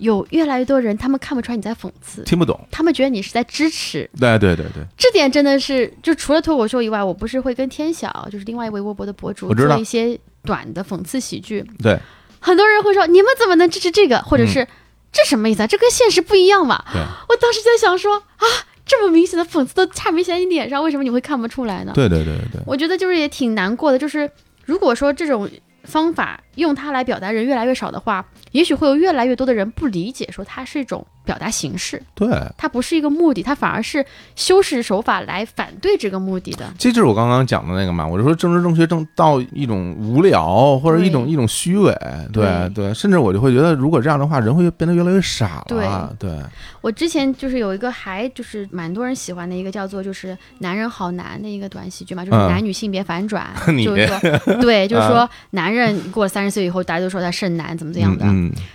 [0.00, 4.10] 有越来越多人，他们看不出来你在讽刺，听不懂，他们觉得你是在支持。
[4.18, 11.64] 对对对对，这点真的是，就除了脱口秀以外，我不是会跟天晓，就是另外一位微博的博主做一些短的讽刺喜剧。
[11.82, 11.98] 对，
[12.40, 14.18] 很多人会说，你们怎么能支持这个？
[14.22, 14.66] 或者是
[15.12, 15.66] 这什么意思啊？
[15.66, 16.84] 这跟现实不一样嘛？
[16.92, 18.46] 对，我当时在想说啊，
[18.86, 21.92] 这么明显的讽刺都差没写你脸上，为什么你会看不出来呢？
[21.94, 24.30] 对对对对，我觉得就是也挺难过的，就是
[24.64, 25.48] 如果说这种。
[25.84, 31.04] 方法用它来表达人越来越少的话，也许会有越来越多的人不理解，说它是一种。
[31.22, 34.04] 表达形式，对，它不是一个目的，它反而是
[34.34, 36.72] 修饰手法来反对这个目的的。
[36.76, 41.96] 这就是我刚刚讲的那个嘛，我就说政治正确正到一种无聊或者一种一种虚伪，
[42.32, 46.16] 对对，甚至我就会觉得，如果这样的话，人会变得越来越傻了。
[46.18, 46.36] 对，
[46.80, 53.46] 我之前就是有一个还就是蛮多人喜欢的一个叫做就是男人好难的一个短喜剧嘛，就是男女性别反转，
[53.84, 54.18] 就是说
[54.62, 58.24] 对，就是说男人过了三十岁以后，大家都说他剩男怎么怎样的，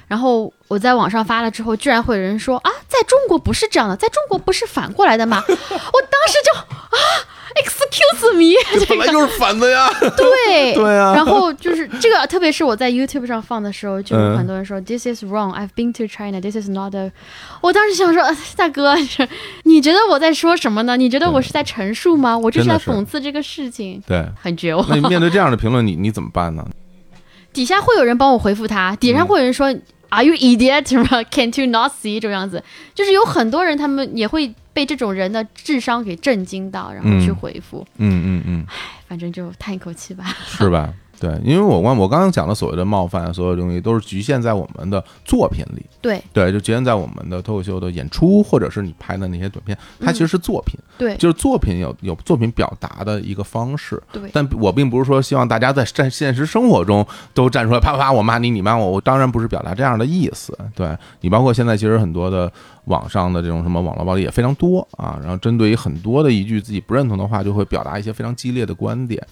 [0.08, 0.52] 然后。
[0.68, 5.44] 我在网上发了之后，居然会有人说啊，在中国不是这样的，在中国不是反过来的吗？
[5.48, 6.98] 我当时就啊
[7.62, 8.56] ，excuse me，
[8.90, 9.88] 本来就是反的呀。
[10.18, 11.14] 对对啊。
[11.14, 15.54] 然后就是这个，特别是我在 YouTube 上放的时候，就有很多人说 This is wrong.
[15.54, 16.42] I've been to China.
[16.42, 17.12] This is not a。
[17.62, 18.24] 我当时想说，
[18.56, 18.96] 大哥，
[19.66, 20.98] 你觉得我在说什么呢？
[20.98, 22.36] 你觉得我是在陈述吗？
[22.36, 24.02] 我就是在讽刺这个事情。
[24.08, 24.84] 对，很绝望。
[24.90, 26.66] 那你面对这样的评论，你你怎么办呢？
[27.56, 29.74] 底下会有人帮我回复他，底下会有人说。
[30.10, 30.84] Are you idiot?
[31.32, 32.64] Can't you not see 这样子，
[32.94, 37.86] 就是有很多人，他们也会被这种人的智商给震惊到，然后去回复。
[37.98, 38.74] 嗯嗯嗯，唉，
[39.08, 40.24] 反正就叹一口气吧。
[40.46, 40.94] 是吧？
[41.20, 45.86] 对，因为我刚我刚刚讲的所谓的冒犯，所有东西都是局限在我们的作品里。
[46.02, 50.80] 对对，就局限在我们的脱口秀的演出，或者是你拍的那些短片，它其实是作品。
[50.98, 54.02] 对，就是作品有有作品表达的一个方式。
[54.12, 60.58] 对，但我并不是说希望大家在在现实生活中都站出来啪啪啪，我骂你，你骂我，我当然不是表达这样的意思。
[60.76, 62.52] 对你，包括现在其实很多的
[62.86, 69.26] 网上的这种什么网络暴力也非常多啊，然后针对于很多的一句自己不认同的话，就会表达一些非常激烈的观点。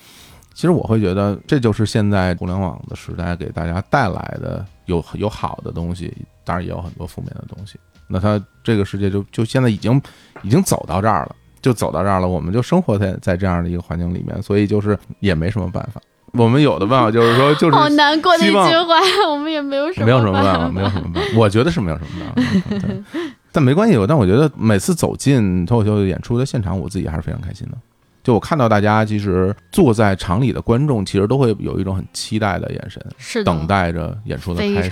[0.54, 6.14] 其实我会觉得，这就是现在互联网的时代给大家带来的有有好的东西，
[6.44, 7.80] 当然也有很多负面的东西。
[8.08, 10.00] 那它这个世界就就现在已经
[10.44, 16.00] 已经走到这儿了，就走到这儿了，我们就生活在在这样的一个环境里面，所以就是也没什么办法。
[16.34, 19.00] 我们有的办法就是说， 就是好难过的一句话，
[19.32, 21.30] 我们也没有什么没有什么办法，没有什么办法。
[21.38, 22.82] 我觉得是没有什么办法，
[23.52, 23.96] 但没关系。
[24.08, 27.78] 但我觉得每次走进脱口秀演出的现场，我自己还是非常开心的。
[28.24, 34.92] 就我看到大家，其实坐在场里的观众，其实都会有一种很期待的眼神，是等待着演出的开始。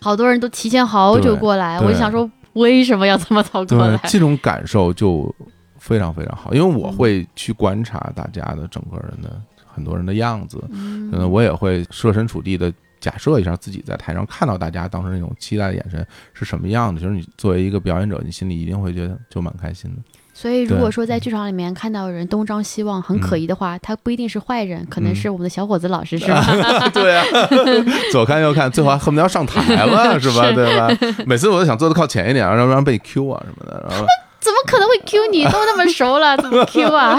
[0.00, 3.98] 好多人都提前好久过来，我想说，为什么要这么早过来？
[4.04, 5.34] 这种感受就
[5.78, 17.00] 非常非常好，因为我会去观察大家的整个人的很多人的样子，嗯，我也会设身处地的假设一下自己在台上看到大家当时那种期待的眼神是什么样的。
[17.00, 20.02] 其实你作为一个表演者，你心里一定会觉得就蛮开心的。
[20.36, 26.44] 所以，如果说在剧场里面看到有人东张西望，很可疑的话，他不一定是坏人，可能是我们的小伙子老师，是吧？
[26.92, 27.24] 对啊，
[28.10, 30.50] 左看右看，最后还恨不得要上台了， 是吧？
[30.50, 30.90] 对吧？
[31.24, 33.86] 每次我都想坐的靠前一点，要不然被 Q 啊什么的。
[33.88, 34.04] 然后
[34.40, 35.44] 怎么可能会 Q 你？
[35.44, 37.16] 都那么熟了，怎么 Q 啊？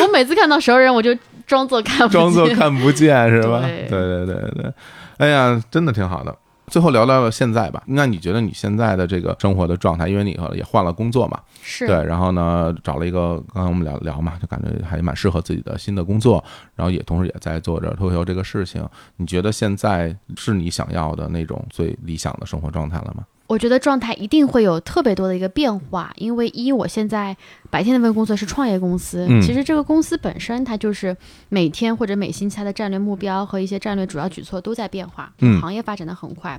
[0.00, 1.14] 我每次看到熟人，我就
[1.46, 3.60] 装作看不见装作看不见，是吧？
[3.62, 4.72] 对对对对，
[5.18, 6.32] 哎呀，真的挺好的。
[6.72, 7.82] 最后聊聊现在吧。
[7.86, 16.42] 那你觉得你现在的这个生活的状态，因为你也换了工作嘛，是对，然后呢找了一个，刚刚我们聊聊嘛，就感觉还蛮适合自己的新的工作，
[16.74, 18.82] 然后也同时也在做着脱口秀这个事情。
[19.18, 23.22] 你觉得现在是你想要的那种最理想的生活状态了吗？
[23.52, 27.36] 我觉得状态一定会有特别多的一个变化，因为一我现在
[27.68, 31.14] 白天那份工作是创业公司，其实这个公司本身它就是
[31.50, 35.30] 每天或者每星期它的战略目标和一些战略主要举措都在变化，
[35.60, 36.58] 行业发展的很快。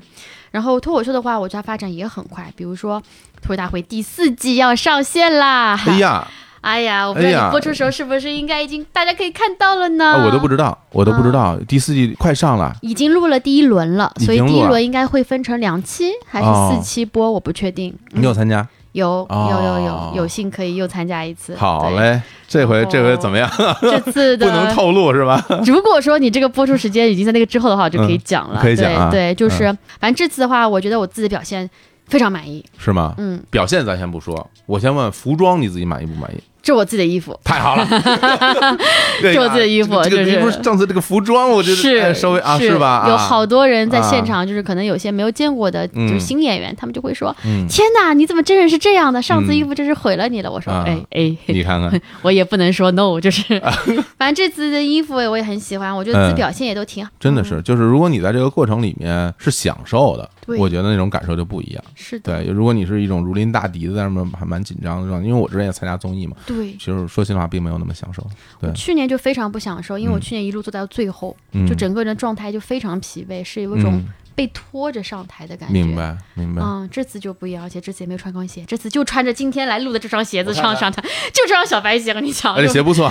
[0.52, 3.02] 然后脱口秀的话，我觉得发展也很快，比如说
[3.42, 5.76] 脱口大会第四季要上线啦！
[5.88, 6.28] 哎呀。
[6.64, 10.24] 哎呀，我不知道你播出时候是不是应该已经大家可以看到了呢？
[10.26, 17.94] 我都不知道，我都不知道，第四季快上了，已经录了第一轮了，所以第一轮应该会分成两期还是四期播，我不确定。
[18.12, 18.66] 你有参加？
[18.94, 21.56] 有有有有，有幸可以又参加一次。
[21.56, 23.50] 好嘞，这回这回怎么样？
[23.82, 25.44] 这次 不能透露是吧？
[25.66, 28.62] 如果说你这个播出时间已经在那个之后的话，就可以讲了。
[28.62, 29.66] 可以讲对，就是
[30.00, 31.68] 反正这次的话，我觉得我自己表现
[32.06, 32.64] 非常满意。
[32.78, 33.16] 是吗？
[33.18, 36.38] 嗯，表现咱先不说，我先问服装你自己满意不满意？
[36.64, 37.86] 这我自己的衣服，太好了。
[39.22, 43.06] 这我自己的衣服，就是上次这个服装，我觉得是稍微啊，是吧？
[43.10, 47.36] 有好多人在现场，就是可能有些没有见过的，就是新演员，他们就会说
[47.70, 49.22] ：“天哪，你怎么真人是这样的？
[49.22, 53.62] 上次衣服真是毁了你了。”我说：“哎哎，你看看， 我也不能说 no，就是
[54.18, 57.12] 反正这次的衣服我也很喜欢，我觉得自己表现也都挺好。
[57.20, 60.30] 真的是，就是如果你在这个过程里面是享受的。
[60.58, 61.82] 我觉得那种感受就不一样。
[61.96, 66.36] 是的，对，如果你是一种如临大敌的，在那么还蛮紧张的状态，因为我之前也参加综艺嘛。
[66.56, 68.26] 对，其实说心里话，并没有那么享受。
[68.60, 71.36] 对，去年就非常不享受，因为我去年一路做到最后，
[71.68, 74.02] 就整个人状态就非常疲惫，是有一种
[74.36, 75.74] 被拖着上台的感觉。
[75.74, 76.62] 明白，明白。
[76.62, 81.02] 嗯，这次就不一样，而且这次也没有穿高跟鞋，这次就穿着今天来录的这双鞋子上上台，
[81.34, 83.10] 就这双小白鞋和你讲，而且鞋不错，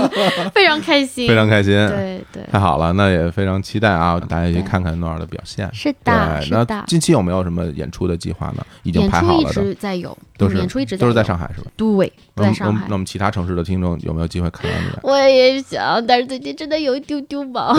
[0.54, 1.72] 非常开心，非常开心。
[1.88, 5.68] 对对，太好了，那也非常期待啊，大家去看看诺尔的表现。
[5.72, 6.64] 是的，是的。
[6.68, 8.64] 那近期有没有什么演出的计划呢？
[8.82, 11.70] 已经排好了的，一直在有，都是演出一直都是在上海是吧？
[11.76, 12.86] 对，在上海。
[12.88, 14.86] 那我们其他城市的听众有没有机会看到你？
[15.02, 17.74] 我也想，但是最近真的有一丢丢忙。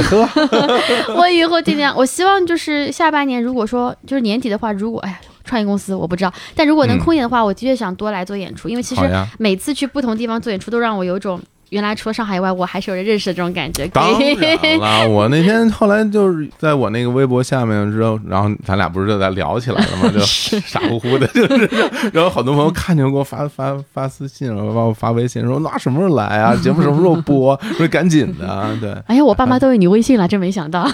[1.16, 9.02] 我以后尽量，我希望就是下半年，如果说就是年底的话，如果哎呀，创业公司我不知道，但如果能空一点的话，我的确想多来做演出，因为其实
[9.38, 11.40] 每次去不同地方做演出，都让我有种。
[11.70, 13.88] 原来除了上海以外，我还是有人认识的这种感觉。
[13.88, 20.10] 当然了， 我那天后来就是在我那个微博下面之后，然后咱俩不是就在聊起来了吗？
[20.14, 20.20] 就
[20.62, 21.70] 傻乎乎的， 就是，
[22.14, 26.56] 然后好多朋友看见给我发发发私信，然后把我发微信说：“那什么时候来啊？
[26.56, 28.92] 节目什么时候播？”说赶紧的，对。
[29.08, 30.88] 哎呀，我爸妈都有你微信了，真没想到。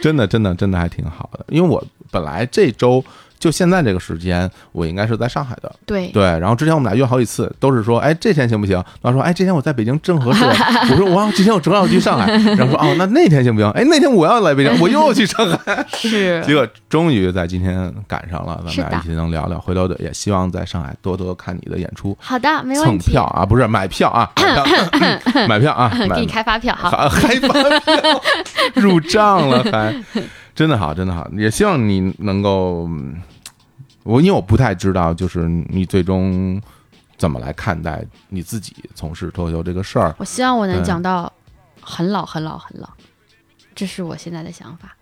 [0.00, 3.04] 真的，真的，真的还挺好的，因为我本来这周。
[3.38, 5.70] 就现在这个时间，我应该是在上海的。
[5.84, 8.76] 对对，然后之前我们俩约好几次，都是说，哎，这天行不行？
[9.02, 10.44] 然后说，哎，这天我在北京正合适。
[10.90, 12.30] 我说，哇今天我正好去上海。
[12.56, 13.70] 然后说，哦，那那天行不行？
[13.72, 15.84] 哎，那天我要来北京，我又要去上海。
[15.92, 16.42] 是。
[16.44, 19.60] 结果终于在今天赶上了，咱们俩一起能聊聊。
[19.60, 22.16] 回头也希望在上海多多看你的演出。
[22.20, 23.04] 好的，没问题。
[23.04, 24.30] 蹭票啊，不是买票 啊，
[25.48, 27.48] 买票啊，给你开发票，好，开发
[27.80, 28.20] 票
[28.74, 29.94] 入账了，还
[30.54, 31.28] 真的好，真的好。
[31.32, 32.88] 也希望你能够。
[34.04, 36.60] 我因为我不太知道，就是你最终
[37.16, 40.14] 怎么来看待你自己从事脱口秀这个事儿。
[40.18, 41.32] 我希望我能讲到
[41.80, 42.88] 很老很老很老，
[43.74, 44.94] 这是我现在的想法。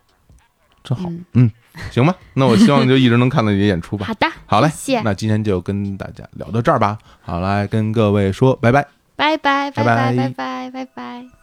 [0.85, 1.51] 真好，嗯，
[1.91, 4.07] 行吧，那我希望就一直能看到你的演出吧。
[4.09, 5.01] 好的，好嘞，谢。
[5.03, 6.97] 那今天就跟大家聊到这儿吧。
[7.23, 11.41] 好，来跟各位说拜拜，拜拜，拜拜，拜拜，拜拜。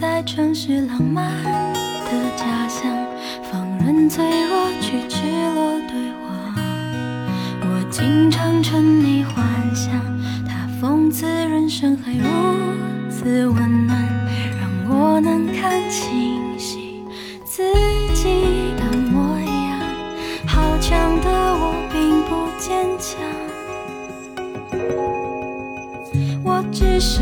[0.00, 2.90] 在城市浪漫的家乡，
[3.52, 6.54] 放任脆弱去赤裸对话。
[7.60, 9.44] 我经常沉溺幻
[9.74, 9.92] 想，
[10.48, 12.24] 他讽刺人生还如
[13.10, 13.98] 此温暖，
[14.58, 17.04] 让我能看清晰
[17.44, 17.62] 自
[18.14, 19.80] 己的模样。
[20.46, 23.20] 好强的我并不坚强。
[26.42, 27.20] 我只是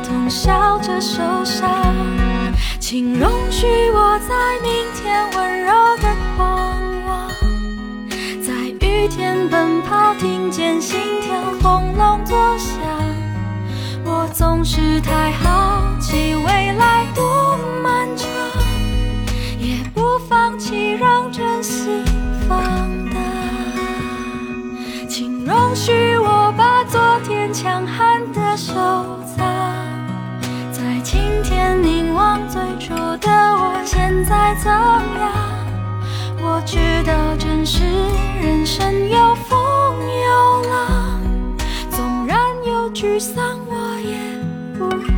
[0.00, 1.68] 痛，笑着受伤，
[2.78, 7.28] 请容许我在明天温柔的狂妄，
[8.42, 8.52] 在
[8.86, 12.76] 雨天奔跑，听见心跳轰隆作响。
[14.04, 18.28] 我总是太好奇未来多漫长，
[19.58, 22.04] 也不放弃让真心
[22.48, 22.58] 放
[23.10, 23.16] 大，
[25.08, 28.56] 请容许我把昨天强悍的。
[28.56, 28.72] 收
[29.36, 29.83] 藏
[31.14, 35.32] 今天凝望最初的我，现在怎样？
[36.42, 36.76] 我知
[37.06, 37.84] 道，真实
[38.42, 39.96] 人生有风
[40.26, 41.20] 有浪，
[41.88, 42.36] 纵然
[42.66, 43.60] 有沮丧。
[43.68, 44.18] 我也
[44.76, 45.13] 不。